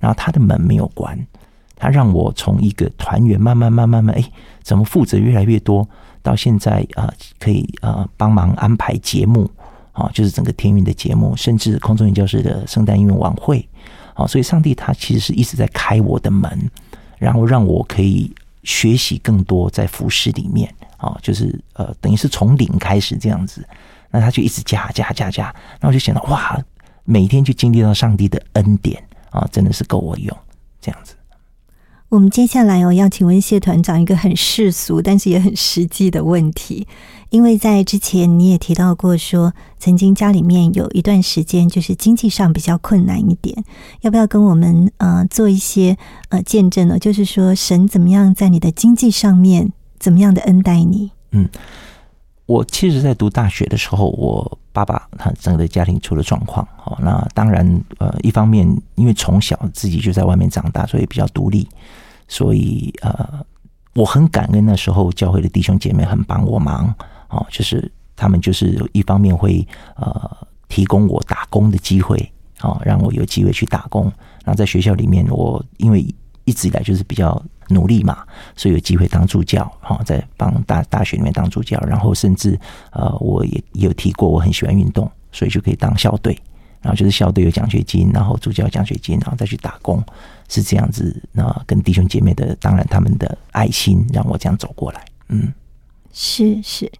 [0.00, 1.16] 然后他的门没有关，
[1.76, 4.24] 他让我从一个团员慢慢慢慢慢，哎，
[4.62, 5.86] 怎么负责越来越多。
[6.22, 9.50] 到现在啊，可以呃帮忙安排节目
[9.92, 13.66] 啊，就是整个天运的节目，甚至空中云教室的圣诞音乐晚会
[14.14, 16.70] 啊，所以上帝他其实是一直在开我的门，
[17.18, 18.30] 然后让我可以
[18.62, 23.66] 学习更多在服饰里面啊，就是呃等于是从零开始这样子，
[24.10, 26.58] 那他就一直加加加加，那我就想到哇，
[27.04, 30.36] 每天就经历到上帝的恩典啊，真的是够我用
[30.80, 31.14] 这样子。
[32.10, 36.84] 我们接下来哦，要请问谢团长一个很世俗，但是也很实际的问题。
[37.28, 43.64] 因为在之前你也提到过，说曾经家里面有一段时间就是经济上比较困难一点，
[44.00, 45.96] 要不要跟我们呃做一些
[46.30, 46.98] 呃见证呢？
[46.98, 51.12] 就是说神怎么样在你的经济上面怎么样的恩待你？
[51.30, 51.48] 嗯，
[52.46, 56.66] 我其实，在读大学的时候，我爸爸他整个家庭出了状况。
[56.84, 61.68] 哦，那当然呃，一方面因为从小自己就在外面长大，所以比较独立。
[62.30, 63.44] 所以呃，
[63.94, 66.94] 我很感恩那时候教会的弟兄姐妹很帮我忙
[67.28, 69.66] 哦，就是他们就是一方面会
[69.96, 72.16] 呃提供我打工的机会
[72.62, 74.04] 哦，让我有机会去打工。
[74.44, 76.06] 然后在学校里面，我因为
[76.44, 81.78] 一直以来就是比较努力嘛，所以有机会当助教哈，在帮大大学里面当助教。
[81.80, 82.58] 然后甚至
[82.92, 86.38] 呃，我也有提过我很喜欢运动，所以就可以当校队。
[86.80, 90.02] 然后就是校队有奖学金，然后助教奖学金，然后再去打工。
[90.50, 95.02] 是这样子，那跟弟兄姐妹的，当然他们的爱心让我这样走过来。
[95.28, 95.52] 嗯，
[96.12, 96.90] 是是，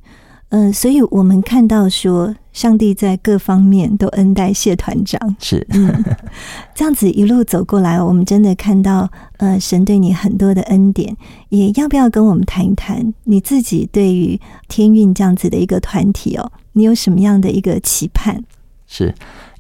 [0.50, 5.36] 嗯，所以我们看到说，上帝在各方面都恩待谢团长。
[5.40, 6.04] 是，嗯，
[6.76, 11.16] 这样子一路走过来，我们真的看到，呃，神对你很多的恩典。
[11.48, 16.52] 也要不要跟我们谈一谈你自己对于天运这样子的一个团体哦？
[16.74, 18.40] 你有什么样的一个期盼？
[18.86, 19.12] 是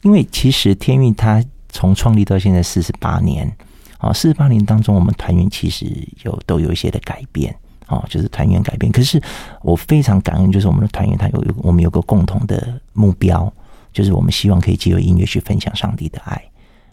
[0.02, 3.52] 因为其实天运它从创立到现在四十八年。
[4.00, 5.86] 啊，四十八年当中，我们团员其实
[6.24, 7.54] 有都有一些的改变，
[7.86, 8.90] 啊，就是团员改变。
[8.90, 9.22] 可是
[9.62, 13.52] 我非常感恩，就是我们的团员他有有我们有个共同的目标，
[13.92, 16.42] 就是我们希望可以借由音乐去分享上帝的爱。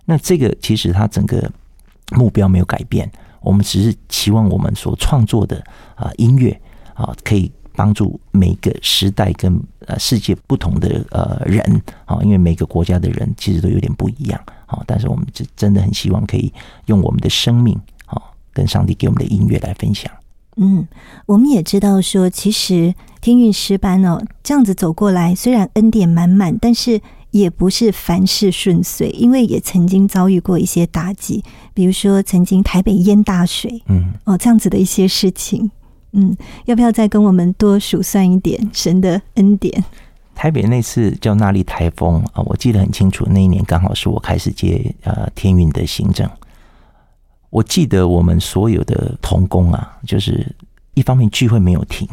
[0.05, 1.49] 那这个其实他整个
[2.11, 3.09] 目标没有改变，
[3.41, 5.63] 我们只是期望我们所创作的
[5.95, 6.59] 啊音乐
[6.93, 7.51] 啊可以。
[7.77, 11.61] 帮助每个时代跟呃世界不同的呃人
[12.05, 14.83] 啊，因为每个国家的人其实都有点不一样啊。
[14.85, 16.53] 但是我们真真的很希望可以
[16.85, 17.75] 用我们的生命
[18.05, 20.11] 好，跟上帝给我们的音乐来分享。
[20.57, 20.87] 嗯，
[21.25, 26.99] 我们也知道说，其实天运诗班哦，这样子走过来，虽然恩典满满，但是
[27.29, 31.43] 也不是凡事顺遂，因为也曾经遭遇过一些打击，
[31.75, 35.69] 比如说曾经台北淹大水，嗯，哦这样子的一些事情。
[36.13, 39.83] 嗯，要不要再跟我们多数算一点神的恩典？
[40.37, 43.25] 台北那次叫那莉台风啊，我记得很清楚。
[43.27, 46.29] 那一年刚好是我开始接呃天运的行政。
[47.49, 50.55] 我记得我们所有的童工啊，就是
[50.93, 52.07] 一方面聚会没有停，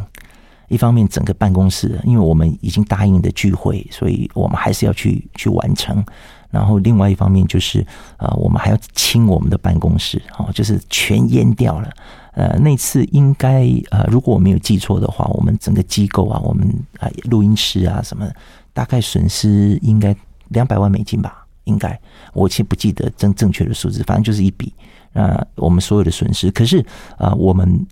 [0.69, 6.03] 一方面整个办公室，因为我们已经答应的聚会，所以我们还是要去去完成。
[6.51, 11.91] 然后另外一方面就是呃，我们还要清我们的办公室，哦，就是全淹掉了。
[12.35, 16.69] 呃，那次应该呃，如果我没有记错的话，我们整个机构啊，我们
[16.99, 18.29] 啊录音师啊什么，
[18.73, 20.15] 大概损失应该
[20.49, 21.99] 两百万美金吧，应该
[22.33, 24.73] 我其实不记得正正确的数字，反正就是一笔。
[25.13, 26.85] 那我们所有的损失，可是
[27.17, 27.87] 啊，我们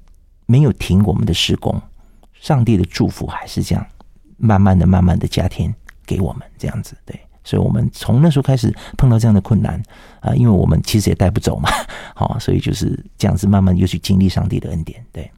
[0.47, 1.81] 没有停我们的施工，
[2.35, 3.87] 上帝的祝福还是这样，
[4.37, 5.73] 慢慢的、慢慢的加添
[6.05, 7.19] 给我们这样子，对。
[7.45, 9.83] 所以，我们从那时候开始碰到这样的困难
[10.21, 11.69] 啊，因为我们其实也带不走嘛，
[12.15, 15.05] 好，所以就是这样子慢慢又去经历上帝的恩典。
[15.13, 15.31] 对，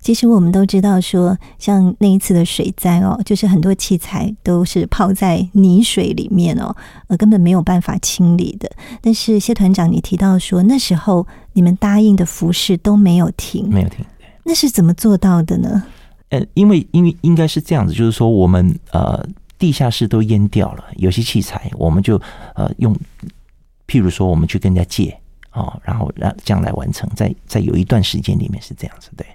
[0.00, 6.74] 其实我们都知道说，像那一次的水灾哦，就是很多器材都是泡在泥水里面哦，
[7.08, 8.70] 呃，根本没有办法清理的。
[9.02, 14.04] 但是谢团长，你提到说那时候你们答应的服饰都没有停，没有停。
[14.42, 15.82] 那是怎么做到的呢？
[16.30, 19.22] 呃，因为因为应该是这样子，就是说我们呃
[19.60, 22.20] 地下室都淹掉了，有些器材我们就
[22.56, 22.92] 呃用，
[23.86, 25.16] 譬如说我们去跟人家借
[25.52, 29.26] 哦，然后让这样来完成，在在有一段时间里面是这样子，对，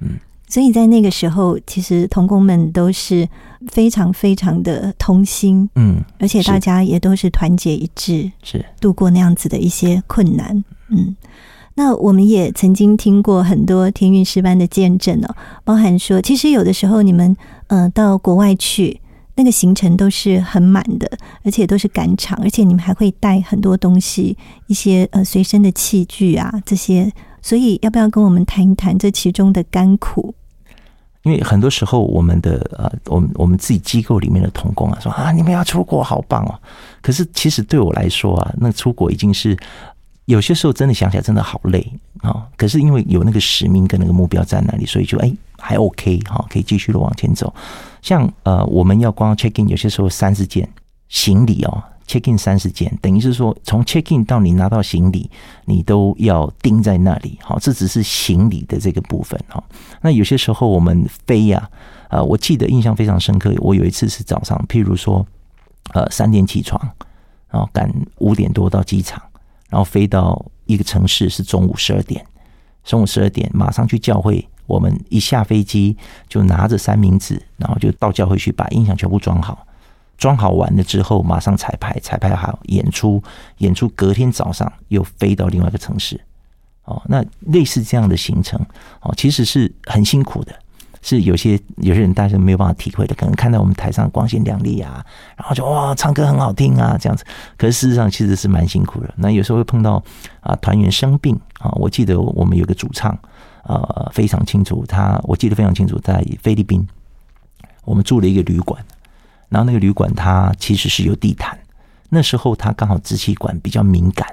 [0.00, 0.18] 嗯，
[0.48, 3.28] 所以在那个时候，其实童工们都是
[3.68, 8.64] 非常非常的同心，嗯，而且大家也都是团结一致，是。
[8.80, 10.64] 度过那样子的一些困难。
[10.88, 11.14] 嗯，
[11.74, 17.36] 那我们也曾经听过很多天运师班的见证哦，包含说，其实有的时候你们
[17.68, 19.00] 呃到国外去，
[19.40, 21.10] 那个行程都是很满的，
[21.42, 24.36] 而且都是赶场，而且你们还会带很多东西，
[24.66, 27.10] 一些呃随身的器具啊这些。
[27.40, 30.34] 所以，要不要跟我们谈一谈这其中的甘苦？
[31.22, 36.52] 因为很多时候我们的呃，我们我们自己机构里面的童工啊，说啊，你们要出国好棒哦。
[37.00, 39.56] 可是其实对我来说啊，那出国已经是
[40.26, 47.52] 有些时候真的想起来真的好累啊、可是因为有那个使命跟那个目标在那里，所以就哎还 OK 哈、可以继续的往前走。
[48.02, 50.68] 像呃，我们要光 check in，有些时候三十件
[51.08, 55.30] 行李哦，check in 三十件，等于是说从 check in 到你拿到行李，
[55.66, 57.38] 你都要盯在那里。
[57.42, 59.62] 好，这只是行李的这个部分哈。
[60.00, 61.68] 那有些时候我们飞呀、
[62.08, 63.52] 呃，我记得印象非常深刻。
[63.58, 65.24] 我有一次是早上，譬如说，
[65.92, 66.80] 呃，三点起床，
[67.50, 69.22] 然后赶五点多到机场，
[69.68, 72.24] 然后飞到一个城市是中午十二点，
[72.82, 74.48] 中午十二点马上去教会。
[74.70, 75.96] 我们一下飞机
[76.28, 79.66] 就拿着三明治，然后就到教会去把音响全部装好。
[80.16, 83.22] 装好完了之后，马上彩排，彩排好演出，
[83.58, 86.20] 演出隔天早上又飞到另外一个城市。
[86.84, 88.60] 哦，那类似这样的行程，
[89.00, 90.52] 哦，其实是很辛苦的，
[91.00, 95.04] 是有些有些人大家没有办法体会的，可能看到我们台上光鲜亮丽啊，
[95.36, 97.24] 然后就哇唱歌很好听啊这样子，
[97.56, 99.14] 可是事实上其实是蛮辛苦的。
[99.16, 100.02] 那有时候会碰到
[100.40, 103.16] 啊团员生病啊，我记得我们有个主唱，
[103.74, 106.86] 呃非常清楚，他我记得非常清楚，在菲律宾，
[107.84, 108.84] 我们住了一个旅馆，
[109.48, 111.58] 然后那个旅馆它其实是有地毯，
[112.08, 114.26] 那时候他刚好支气管比较敏感，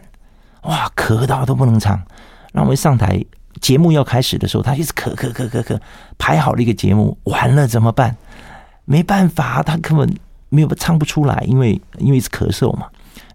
[0.64, 1.96] 哇咳到都不能唱。
[2.54, 3.24] 然后我们上台
[3.62, 5.80] 节目要开始的时候，他一直咳咳咳咳咳，
[6.18, 8.16] 排好了一个节目，完了怎么办？
[8.86, 10.12] 没办法，他根本
[10.50, 12.88] 没有唱不出来，因为因为是咳嗽嘛，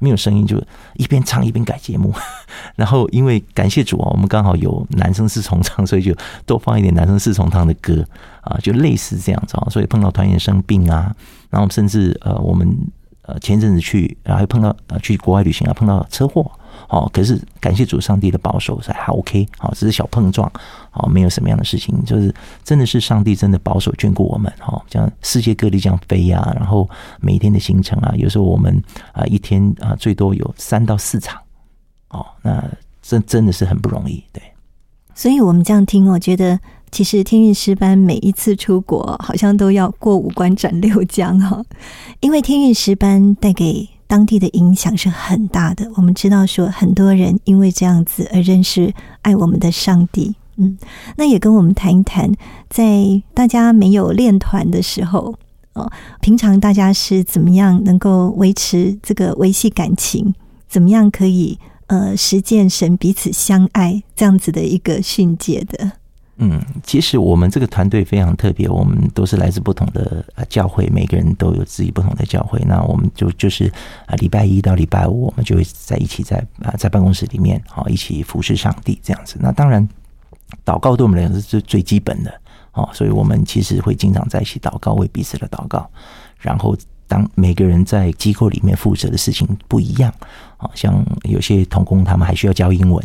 [0.02, 0.60] 没有声音，就
[0.94, 2.12] 一边唱一边改节目。
[2.74, 6.12] 然后因为感谢主啊，我们刚好有男生四重唱，所以就
[6.44, 8.04] 多放一点男生四重唱的歌
[8.40, 9.68] 啊，就类似这样子啊。
[9.70, 11.14] 所以碰到团员生病啊，
[11.48, 12.68] 然后甚至呃我们
[13.22, 16.50] 呃前一阵子去，然后还碰到呃去国外旅行啊，碰到车祸。
[16.88, 20.50] 哦，可是感谢主上帝的保守，还还 OK，好，只是小碰撞，
[20.90, 26.88] 好，没有什么样的事情，就是真的是上帝真的保守眷顾我们，哈，这样世界各地这样飞呀、然后
[27.20, 31.40] 每一天的行程啊，有时候我们啊一天啊最多有三到四场，
[32.10, 32.62] 哦，那
[33.00, 34.42] 真真的是很不容易，对，
[35.14, 36.58] 所以我们这样听，我觉得
[36.90, 41.62] 其实天运师班每一次出国，好像都要过五关斩六将哈，
[42.20, 45.90] 因为天运师班带给当地的影响是很大的。
[45.96, 48.92] 我们知道说，很多人因为这样子而认识
[49.22, 50.36] 爱我们的上帝。
[50.56, 50.76] 嗯，
[51.16, 52.30] 那也跟我们谈一谈，
[52.68, 55.34] 在大家没有练团的时候，
[55.72, 55.90] 哦，
[56.20, 60.34] 平常大家是怎么样能够维持这个维系感情？
[60.68, 65.92] 怎么样可以呃实践神彼此相爱这样子的一个训诫的？
[66.44, 72.60] 嗯，其实我们这个团队非常特别，我们都是来自不同的教会，每个人都有自己不同的教会。
[72.66, 73.72] 那我们就就是
[74.06, 79.36] 啊，礼拜一到礼拜五，我们就会在一起在啊在办公室里面好一起服侍上帝这样子。
[79.38, 79.88] 那当然，
[80.64, 82.40] 祷告对我们来讲是最最基本的
[82.72, 85.88] 哦，所以我们其实会经常在一起祷告，为彼此的祷告。
[86.38, 86.76] 然后，
[87.06, 90.12] 当每个人在机构里面负责的事情不一样，
[90.56, 93.00] 啊，像有些童工他们还需要教英文。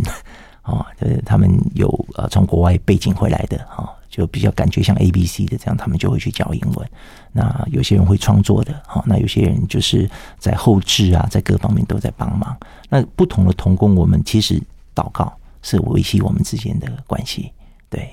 [0.68, 6.90] 哦，呃，他们有呃从国外背景回来的哈、哦，就比较感觉像 A B C 的这样，他们就会去教英文。
[7.32, 12.56] 那有些人会创作的，哈、哦，那有些人就是在后置啊，在各方面都在帮忙。
[12.90, 14.62] 那不同的童工，我们其实
[14.94, 17.52] 祷告是维系我们之间的关系，
[17.90, 18.10] 对。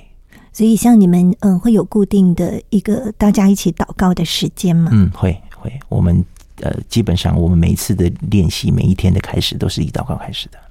[0.53, 4.91] 所以，像你们嗯、呃会有固定的一个大家一起祷告的时间吗？
[4.93, 6.25] 嗯，会会，我们
[6.61, 10.64] 呃基本上我们每一次的练习，每一天的开始都是以祷告开始的，嗯。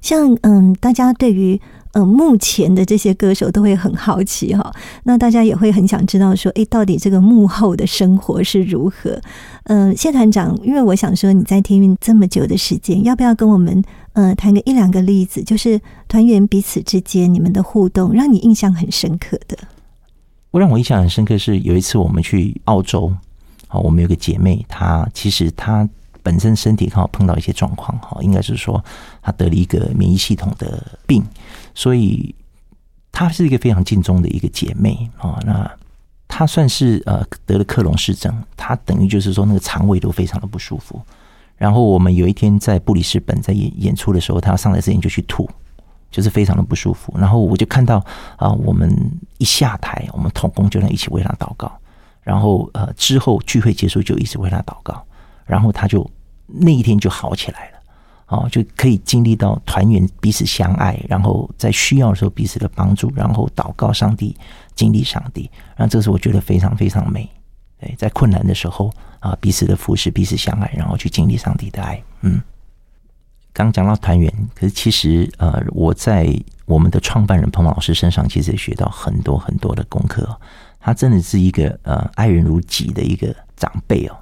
[0.00, 1.60] 像嗯，大家对于
[1.92, 4.72] 呃，目前的这些歌手都会很好奇哈，
[5.02, 9.20] 那大家也会很想知道说，诶，到底这个幕后的生活是如何？
[9.64, 13.82] 嗯，谢团长，因为我想说你在天运这么久的时间，要不要跟我们
[14.12, 19.58] 呃谈个一两个例子，就是团员彼此之间你们的互动，让你印象很深刻的？
[20.52, 23.12] 我让我印象很深刻是有一次我们去澳洲，
[23.66, 25.88] 好，我们有个姐妹，她其实她
[26.22, 28.82] 本身身体刚好碰到一些状况，哈，应该是说
[29.22, 31.24] 她得了一个免疫系统的病，
[31.74, 32.34] 所以
[33.12, 35.38] 她是一个非常敬重的一个姐妹啊。
[35.44, 35.70] 那
[36.28, 41.00] 她算是呃得了克隆氏症，她等于就是说那个肠胃都非常的不舒服。
[41.56, 45.48] 然后我们有一天在布里斯本在演演出的时候，她上来之前就去吐。
[46.12, 48.04] 就是非常的不舒服，然后我就看到
[48.36, 48.92] 啊，我们
[49.38, 51.70] 一下台，我们同工就能一起为他祷告，
[52.24, 55.06] 然后呃之后聚会结束就一直为他祷告，
[55.50, 56.08] 然后他就
[56.46, 57.78] 那一天就好起来了，
[58.28, 64.36] 哦，就可以经历到团圆彼此相爱，然后在需要的时候彼此的帮助，然后祷告上帝，
[64.76, 67.28] 经历上帝，然后这是我觉得非常非常美，
[67.80, 72.40] 对，在困难的时候啊，彼此的扶持，彼此相爱，然后去经历上帝的爱，嗯。
[73.52, 76.32] 刚讲到团圆，可是其实呃，我在
[76.66, 80.24] 我们的创办人彭老师身上，其实也学到很多很多的功课。
[80.78, 84.16] 他真的是一个呃爱人如己的一个长辈哦。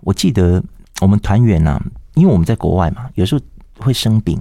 [0.00, 0.62] 我记得
[1.00, 1.80] 我们团员呢，
[2.14, 3.40] 因为我们在国外嘛，有时候
[3.78, 4.40] 会生病。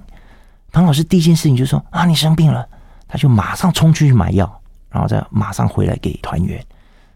[0.72, 2.68] 唐老师第一件事情就说：“啊，你生病了。”
[3.08, 6.64] 他就马上冲出去买药，然后再马上回来给团员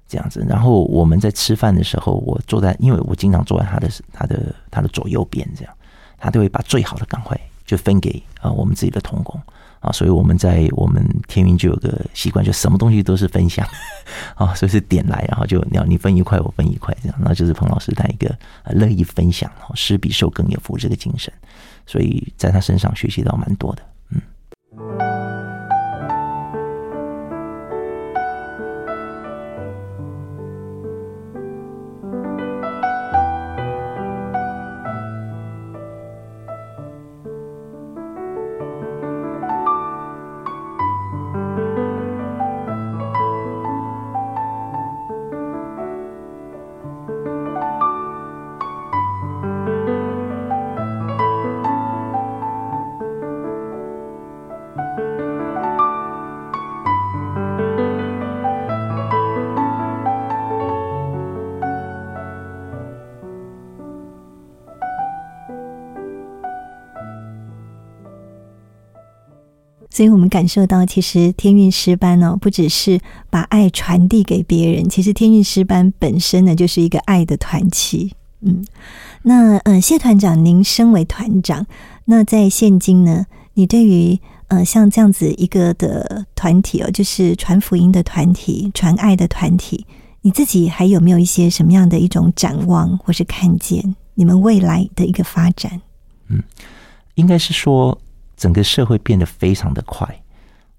[0.08, 0.46] 这样子。
[0.48, 5.74] 然后我们在吃饭的时候，我坐在，因为我经常坐在他的他的他的左右边这样。
[6.18, 7.36] 他都会把最好的赶快
[7.66, 9.42] 就分给啊我们自己的同工
[9.82, 13.68] 啊，所以我们在我们天云就有个习惯，就什么东西都是分享
[14.36, 18.34] 啊，所以是点来，然后就你要你分一块，我分一块这样，那就是彭老师他一个
[18.68, 21.34] 乐意分享，施比受更有福这个精神，
[21.86, 25.11] 所以在他身上学习到蛮多的，嗯。
[70.02, 73.00] 所以我们感受到，其实天韵诗班呢，不只是
[73.30, 78.12] 把爱传递给别人，其实天韵诗班本身呢，就是一个爱的团契。
[78.40, 78.66] 嗯，
[79.22, 81.68] 那呃，谢团长，您身为团长，
[82.06, 89.86] 那在现今呢，你对于呃像这样子一个的团体哦，就是传福音的团体、传爱的团体，
[90.24, 95.80] 你自己还有没有一些什么样的一种展望，或是看见你们未来的一个发展？
[96.28, 96.42] 嗯，
[97.14, 97.96] 应该是说。
[98.42, 100.04] 整个社会变得非常的快，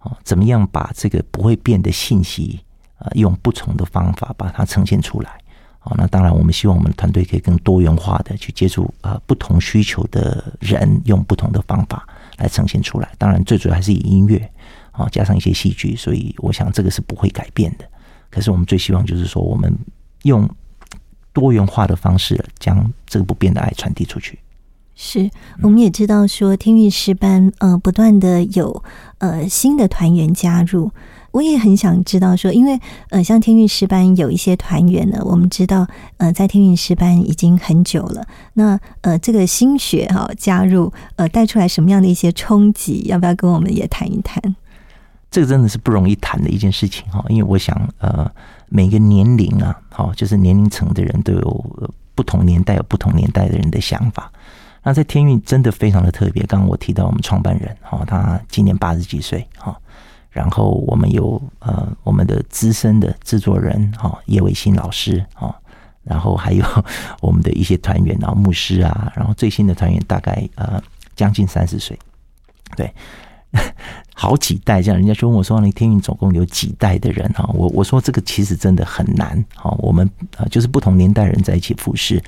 [0.00, 2.58] 哦，怎么样把这个不会变的信息，
[2.98, 5.38] 呃，用不同的方法把它呈现出来？
[5.84, 12.04] 哦，那当然，我们希望我们团队可以更多元化的去接触呃不同需求的人，用不同的方法
[12.38, 13.14] 来呈现出来。
[13.16, 14.38] 当然，最主要还是以音乐
[14.90, 17.88] 啊，加上一些戏剧，所以我想这个是不会改变的。
[18.28, 19.72] 可是我们最希望就是说，我们
[20.22, 20.50] 用
[21.32, 24.36] 多元化的方式将这个不变的爱传递出去。
[24.95, 25.30] 是，
[25.62, 28.84] 我们也知道说天韵诗班呃不断的有
[29.18, 30.90] 呃新的团员加入，
[31.30, 32.78] 我也很想知道说，因为
[33.09, 35.88] 呃像天韵诗班有一些团员呢，我们知道
[36.18, 44.55] 呃在天韵诗班已经很久了，那呃这个新血哈加入呃带出来什么样的一些冲击，要不要跟我们也谈一谈？
[45.30, 48.30] 这个真的是不容易谈的一件事情哈，因为我想呃
[48.68, 54.30] 每个年龄啊，好就是年龄层的人都有不同年代有不同年代的人的想法。
[54.85, 56.43] 那在天运真的非常的特别。
[56.45, 59.76] 刚刚我提到我们创办人哈，他今年八十几岁哈，
[60.30, 65.55] 然后我们有呃我们的资深的制作人哈叶伟新老师哈，
[66.03, 66.64] 然后还有
[67.20, 70.83] 我们的一些团员啊牧师啊，然后最新的团员大概呃
[71.14, 71.97] 将近三十岁，
[72.76, 72.93] 对，
[74.14, 74.99] 好几代这样。
[74.99, 79.70] 人家就问我说：“你天运总共有几代的人？”哈，我我说这个其实真的很难哈。
[79.78, 82.20] 我们啊就是不同年代人在一起服侍。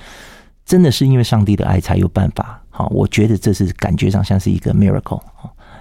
[0.64, 5.20] 真的是因为上帝的爱才有办法，好，我觉得这是感觉上像是一个 miracle，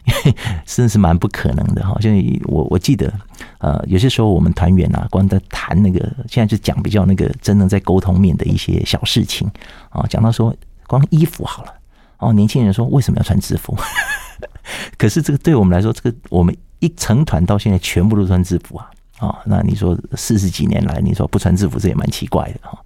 [0.06, 1.96] 因为 真的是蛮不可能的哈。
[2.02, 2.14] 像
[2.46, 3.12] 我我记得，
[3.60, 9.50] 呃，有些时候我们团员啊，光在谈那个，现在就讲比较那个真的在沟通面的一些小事情
[9.90, 10.54] 啊，讲到说
[10.86, 11.74] 光衣服好了，
[12.18, 13.78] 哦，年轻人说为什么要穿制服？
[14.98, 19.40] 可是这个对我们来说，这个我们一成团到现在全部都穿制服啊啊！
[19.46, 22.78] 那你说四十几年来，你说不穿制服，这也蛮奇怪的哈。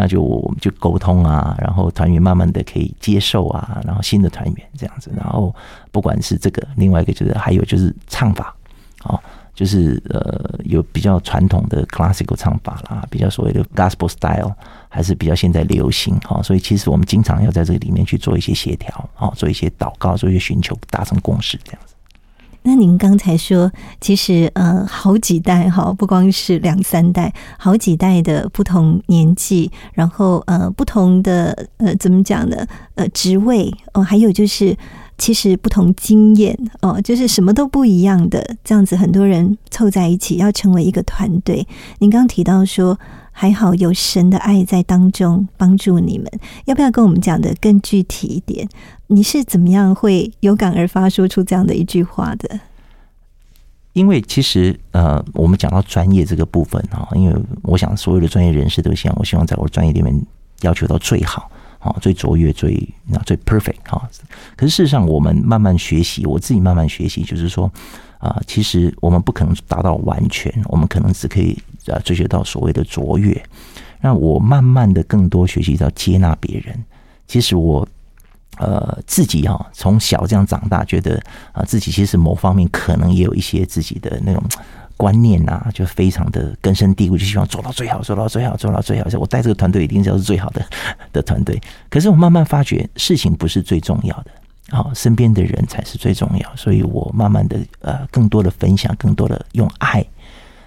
[0.00, 5.54] 那就我们就沟通啊，然后团员慢慢的可以接受啊，然后新的团员这样子，然后
[5.92, 8.56] 不管是这个，另外一个就是还有就是唱法
[9.04, 9.20] 哦，
[9.54, 14.54] 就是呃有比较传统的 classical 唱法啦，比较所谓的 gospel style，
[14.88, 21.94] 还是比较现在流行哈，所以其实我们经常要在这个里面去做一些协调哦，做一些祷告，做一些寻求达成共识这样子。
[22.62, 32.66] 那您刚才说，其实呃，好几代哈，不光是两三代，好几代的不同年纪，然后呃，不同的呃，怎么讲呢？
[32.96, 34.76] 呃，职位哦，还有就是
[35.20, 41.66] 其实不同经验哦，就是什么都不一样的这样子，很多人凑在一起要成为一个团队。
[41.98, 42.98] 您刚提到说，
[43.30, 46.26] 还好有神的爱在当中帮助你们，
[46.64, 48.66] 要不要跟我们讲的更具体一点？
[49.08, 52.58] 你是怎么样会有感而发说出这样的一句话的？
[53.92, 60.18] 因为其实呃，我们讲到专业这个部分哈，因为我想所有的专业人士都希望，我希望在我的专业里面
[60.62, 61.50] 要求到最好
[61.80, 64.08] 啊，最卓越、最那最 perfect 哈。
[64.56, 67.68] 可是事实上，我们慢慢学习，我自己慢慢学习，就是说
[68.18, 73.42] 啊，其实我们不可能达到完全，我们可能只可以呃追求到所谓的卓越。
[74.00, 76.84] 那我慢慢的更多学习到接纳别人。
[77.26, 77.88] 其实我。
[78.58, 81.18] 呃，自己哈从小这样长大，觉得
[81.52, 84.42] 啊自己其实某方面可能也有一些自己的那种
[85.00, 89.08] 观念啊，就非常的根深蒂固，就希望做到最好，做到最好，做到最好。
[89.18, 90.62] 我带这个团队一定是要是最好的
[91.10, 91.58] 的团队。
[91.88, 96.54] 可是我慢慢发觉，事情不是最重要的，啊，身边的人才是最重要。
[96.54, 100.04] 所以我慢慢的呃，更多的分享，更多的用爱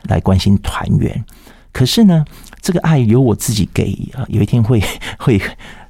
[0.05, 1.23] 来关心团员。
[1.71, 2.25] 可是呢，
[2.59, 4.81] 这个爱由我自己给啊，有一天会
[5.19, 5.39] 会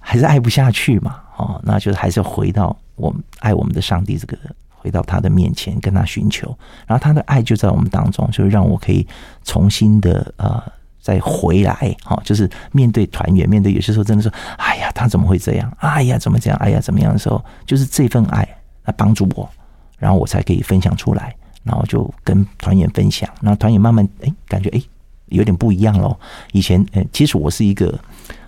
[0.02, 1.22] 还是爱不下去嘛。
[1.38, 4.38] 哦，那就是还是要回到我们爱我们的上帝这个，
[4.84, 6.48] 回到他的面前跟他寻求，
[6.86, 9.08] 然后他的爱就在我们当中，就让我可以
[9.46, 10.62] 重新的呃
[11.00, 15.72] 再回来，哈，就是面对团员，面对有些时候真的说，哎呀，他怎么会这样？
[15.80, 16.60] 哎呀，怎么这样？
[16.60, 18.46] 哎呀，怎么样的时候，就是这份爱
[18.84, 19.50] 来帮助我，
[19.98, 24.82] 然后我才可以分享出来，然后就跟团员分享，然后团员慢慢哎感觉哎
[25.28, 26.20] 有点不一样喽。
[26.52, 27.98] 以前呃，其实我是一个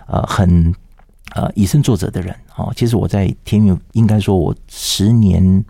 [0.06, 0.74] 呃很。
[1.34, 5.62] 呃，以身作则的人哦，其实我在天运应该说，我十年，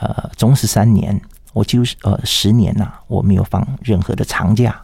[0.00, 1.20] 呃，总是三年，
[1.52, 4.80] 我几乎是呃十年呐，我没有放任何的长假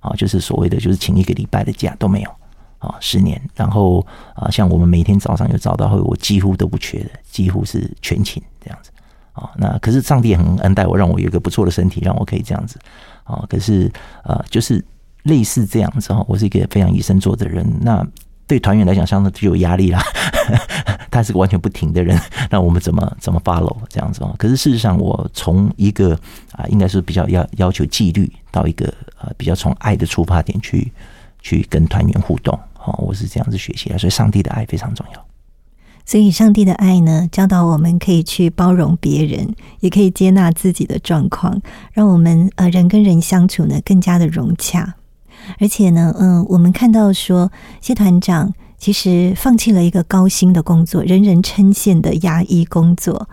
[0.00, 2.30] 啊，就是所谓的就是请一个礼拜的假都没有
[2.78, 3.40] 啊，十年。
[3.54, 4.04] 然后
[4.34, 8.90] 啊，像我们每天早上有早到会，我几乎都不缺的，几乎是全勤这样子
[9.32, 9.50] 啊。
[9.56, 12.78] 那可是上帝很恩待我，让我有一个不错的身体，让我可以这样子
[13.24, 13.44] 啊。
[13.48, 13.90] 可是
[14.24, 14.84] 呃，就是
[15.22, 18.06] 类似这样子哈，我是一个非常以身作则的人，那。
[18.48, 20.02] 对团员来讲，相当具有压力啦。
[21.10, 22.18] 他是个完全不停的人，
[22.50, 24.34] 那我们怎么怎么 follow 这样子哦？
[24.38, 26.18] 可是事实上，我从一个
[26.52, 30.90] 啊，应该是比较要要求纪律，到一个呃比较从爱的出发点去
[31.40, 33.98] 去跟团员互动哦，我是这样子学习的。
[33.98, 35.24] 所以，上帝的爱非常重要。
[36.04, 41.60] 所以，上帝的爱呢，教导我们可以去包容别人，也可以接纳自己的状况，
[41.92, 44.94] 让我们呃人跟人相处呢更加的融洽。
[45.58, 53.28] 而且呢，嗯，我们看到说谢团长其实放弃了一个高薪的工作，人人称羡的牙医工作，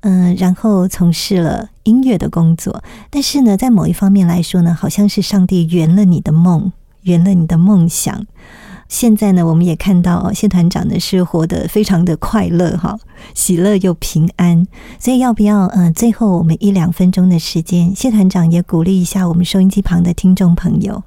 [0.00, 2.82] 嗯，然后从事了音乐的工作。
[3.10, 8.26] 但是呢，在某一方面来说呢，好像是上帝圆了你的梦，圆了你的梦想。
[8.88, 12.98] 现在呢，我们也看到谢团长呢是活得非常的快乐哈，
[13.34, 14.66] 喜乐又平安。
[14.98, 21.02] 所以要不要嗯，最后我们一两分钟的时间，谢团长也鼓励一下我们收音机旁的听众朋友。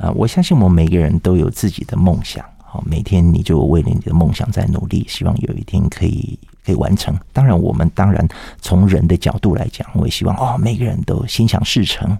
[0.00, 7.18] 啊，我相信我们每个人都有自己的梦想，好，每天你就为了你的梦想在努力，希望有一天可以可以完成。
[7.32, 8.26] 当然，我们当然
[8.60, 12.16] 从人的角度来讲，我也希望哦，每个人都心想事成。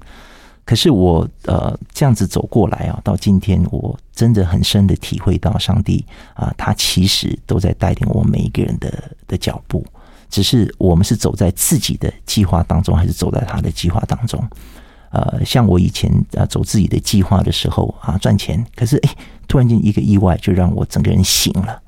[0.64, 6.04] 可是我呃这样子走过来啊，到今天我真的很深的体会到，上帝
[6.34, 8.92] 啊，他其实都在带领我们每一个人的
[9.26, 9.82] 的脚步，
[10.28, 14.46] 只是我们是走在自己的计划当中，还是走在他的计划当中。
[15.10, 19.14] 呃，像我以前啊走自己的计划的时候啊赚钱，可是哎，
[19.46, 21.80] 突然间一个意外就让我整个人醒了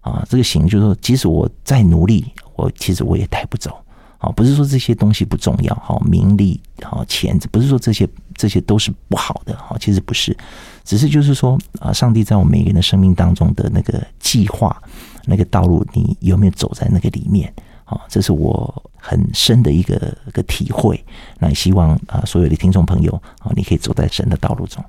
[0.00, 0.24] 啊！
[0.28, 2.24] 这个醒就是说，即使我再努力，
[2.56, 3.76] 我其实我也带不走
[4.18, 4.30] 啊！
[4.30, 10.36] 不是说这些东西不重要，好名利好钱，不是说这些这些都是不好的哈，其实不是，
[10.84, 14.80] 只是就是说啊，上帝在我们每个人的生命当中的那个计划、
[15.24, 17.52] 那个道路，你有没有走在那个里面？
[17.88, 21.02] 啊，这是我很深的一个个体会。
[21.38, 24.84] 那希望啊，所有的听众朋友啊，你可以走在神的道路中。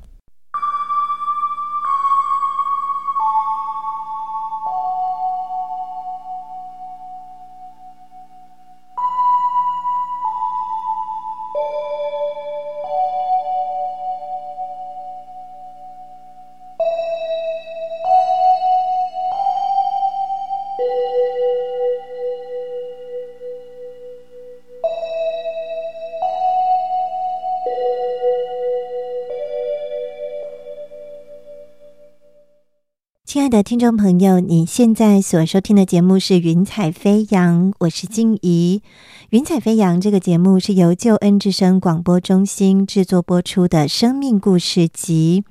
[33.50, 38.84] 的听众朋友，你现在所收听的节目是《云彩飞扬》，我是静怡。
[39.32, 45.44] 《云彩飞扬》这个节目是由救恩之声广播中心制作播出的生命故事集。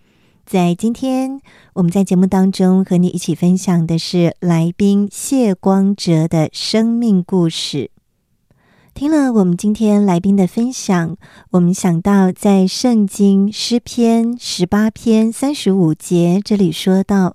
[0.47, 1.41] 在今天，
[1.73, 7.91] 我们在节目当中和你一起分享的是来宾谢光哲的生命故事。
[8.95, 11.17] 听了我们今天来宾的分享，
[11.51, 17.35] 我们想到在圣经诗篇十八篇三十五节这里说到。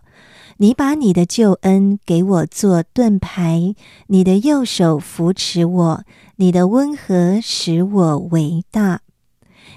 [0.58, 3.76] 你把你的救恩给我做盾牌，
[4.08, 6.04] 你的右手扶持我，
[6.36, 9.02] 你的温和使我为大。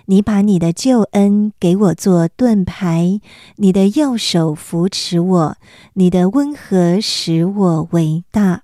[0.08, 3.20] 你把你的救恩给我做盾牌，
[3.56, 5.56] 你的右手扶持我，
[5.94, 8.62] 你的温和使我为大。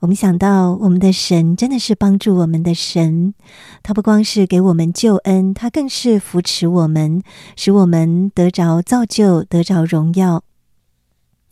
[0.00, 3.34] 我们想到，我们的神真的是帮助我们的神，
[3.82, 7.22] 他不光是给我们救恩，他更是扶持我们，
[7.56, 10.44] 使我们得着造就，得着荣耀。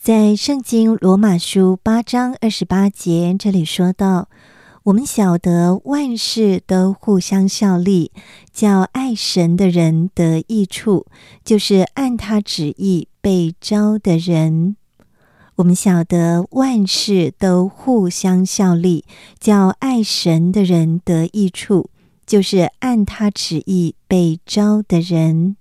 [0.06, 4.28] 在圣经罗马书八章二十八节，这里说到
[4.86, 8.12] ：“我们晓得万事都互相效力，
[8.52, 11.06] 叫爱神的人得益处，
[11.44, 14.76] 就是按他旨意被招的人。
[15.56, 19.04] 我们晓得万事都互相效力，
[19.40, 21.90] 叫爱神的人得益处，
[22.24, 25.56] 就是按他旨意被招的人。”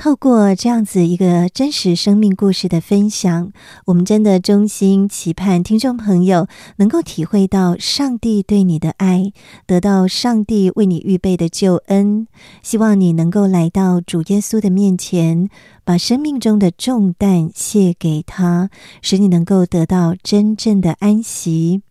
[0.00, 3.52] 透过这样子一个真实生命故事的分享，
[3.84, 9.30] 我们真的衷心期盼听众朋友能够体会到上帝对你的爱，
[9.66, 12.26] 得到上帝为你预备的救恩。
[12.62, 15.50] 希望你能够来到主耶稣的面前，
[15.84, 18.70] 把生命中的重担卸给他，
[19.02, 21.82] 使你能够得到真正的安息。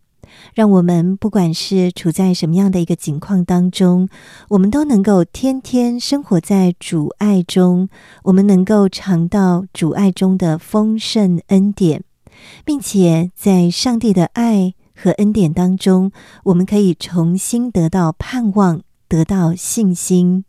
[0.54, 4.08] 让我们不管是处在什么样的一个境况当中，
[4.48, 7.88] 我们都能够天天生活在主爱中，
[8.24, 12.02] 我们能够尝到主爱中的丰盛恩典，
[12.64, 16.12] 并且在上帝的爱和恩典当中，
[16.44, 20.44] 我们可以重新得到盼望，得到信心。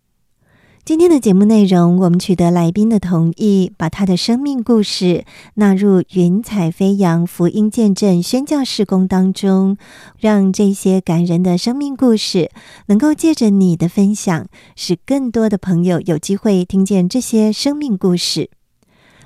[0.83, 9.77] 今天的节目内容，我们取得来宾的同意，把他的生命故事纳入“云彩飞扬”福音见证宣教事工当中，
[10.17, 12.49] 让这些感人的生命故事
[12.87, 18.49] 能够借着你的分享，使更多的朋友有机会听见这些生命故事。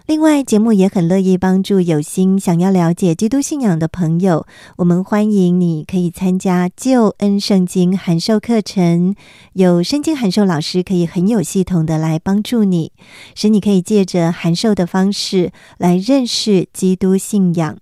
[0.08, 4.46] 另外，节目也很乐意帮助有心想要了解基督信仰的朋友。
[4.78, 9.16] 我们欢迎你可以参加救恩圣经函授课程，
[9.54, 12.92] 有圣经函授老师可以很有系统的来帮助你，
[13.34, 17.76] 使你可以借着函授的方式来认识基督信仰。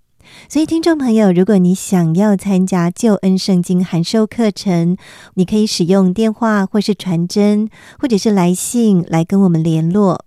[0.48, 4.96] 所以，听众朋友，如果你想要参加救恩圣经函授课程，
[5.34, 7.68] 你可以使用电话，或是传真，
[7.98, 10.24] 或者是来信来跟我们联络。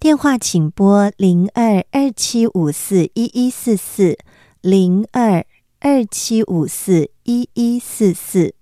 [0.00, 4.16] 电话请拨零二二七五四一一四四
[4.60, 5.44] 零二
[5.80, 8.54] 二七五四一一四四，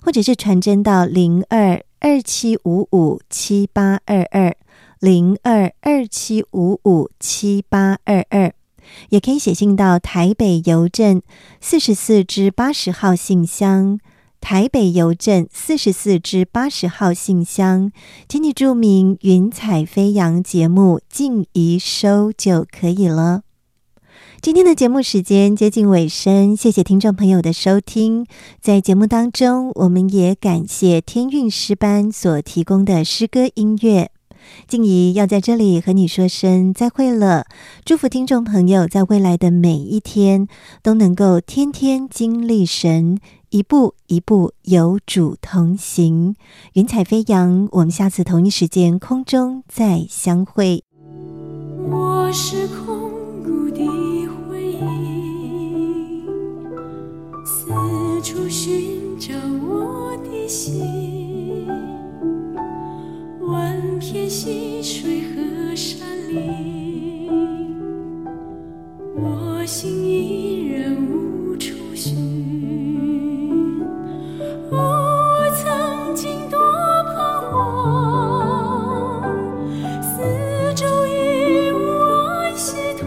[0.00, 4.56] 或者是传真到零二二七五五七八二二
[5.00, 8.52] 零二二七五五七八二二，
[9.08, 11.20] 也可以写信到台北邮政
[11.60, 13.98] 四十四至八十号信箱。
[14.40, 17.90] 台北邮政四十四至八十号信箱，
[18.28, 23.42] 请你注明“云彩飞扬”节目静怡收就可以了。
[24.40, 28.24] 今天的节目时间接近尾声，谢谢听众朋友的收听。
[28.60, 34.10] 在节目当中，我们也感谢天韵诗班所提供的诗歌音乐。
[34.66, 37.46] 静怡要在这里和你说声再会了，
[37.84, 40.46] 祝福听众朋友在未来的每一天
[40.82, 43.18] 都能够天天经历神。
[43.50, 46.36] 一步一步有主同行，
[46.74, 47.66] 云彩飞扬。
[47.72, 50.84] 我们下次同一时间空中再相会。
[51.90, 53.10] 我是空
[53.42, 53.86] 谷的
[54.48, 56.22] 回忆，
[57.46, 57.72] 四
[58.22, 59.34] 处寻找
[59.66, 61.66] 我的心，
[63.40, 67.30] 万片溪水和山林，
[69.16, 72.37] 我心依然无处寻。
[74.70, 74.78] 哦
[75.40, 76.58] 我曾经多
[77.04, 79.22] 彷徨
[80.02, 83.06] 四周已无岸系土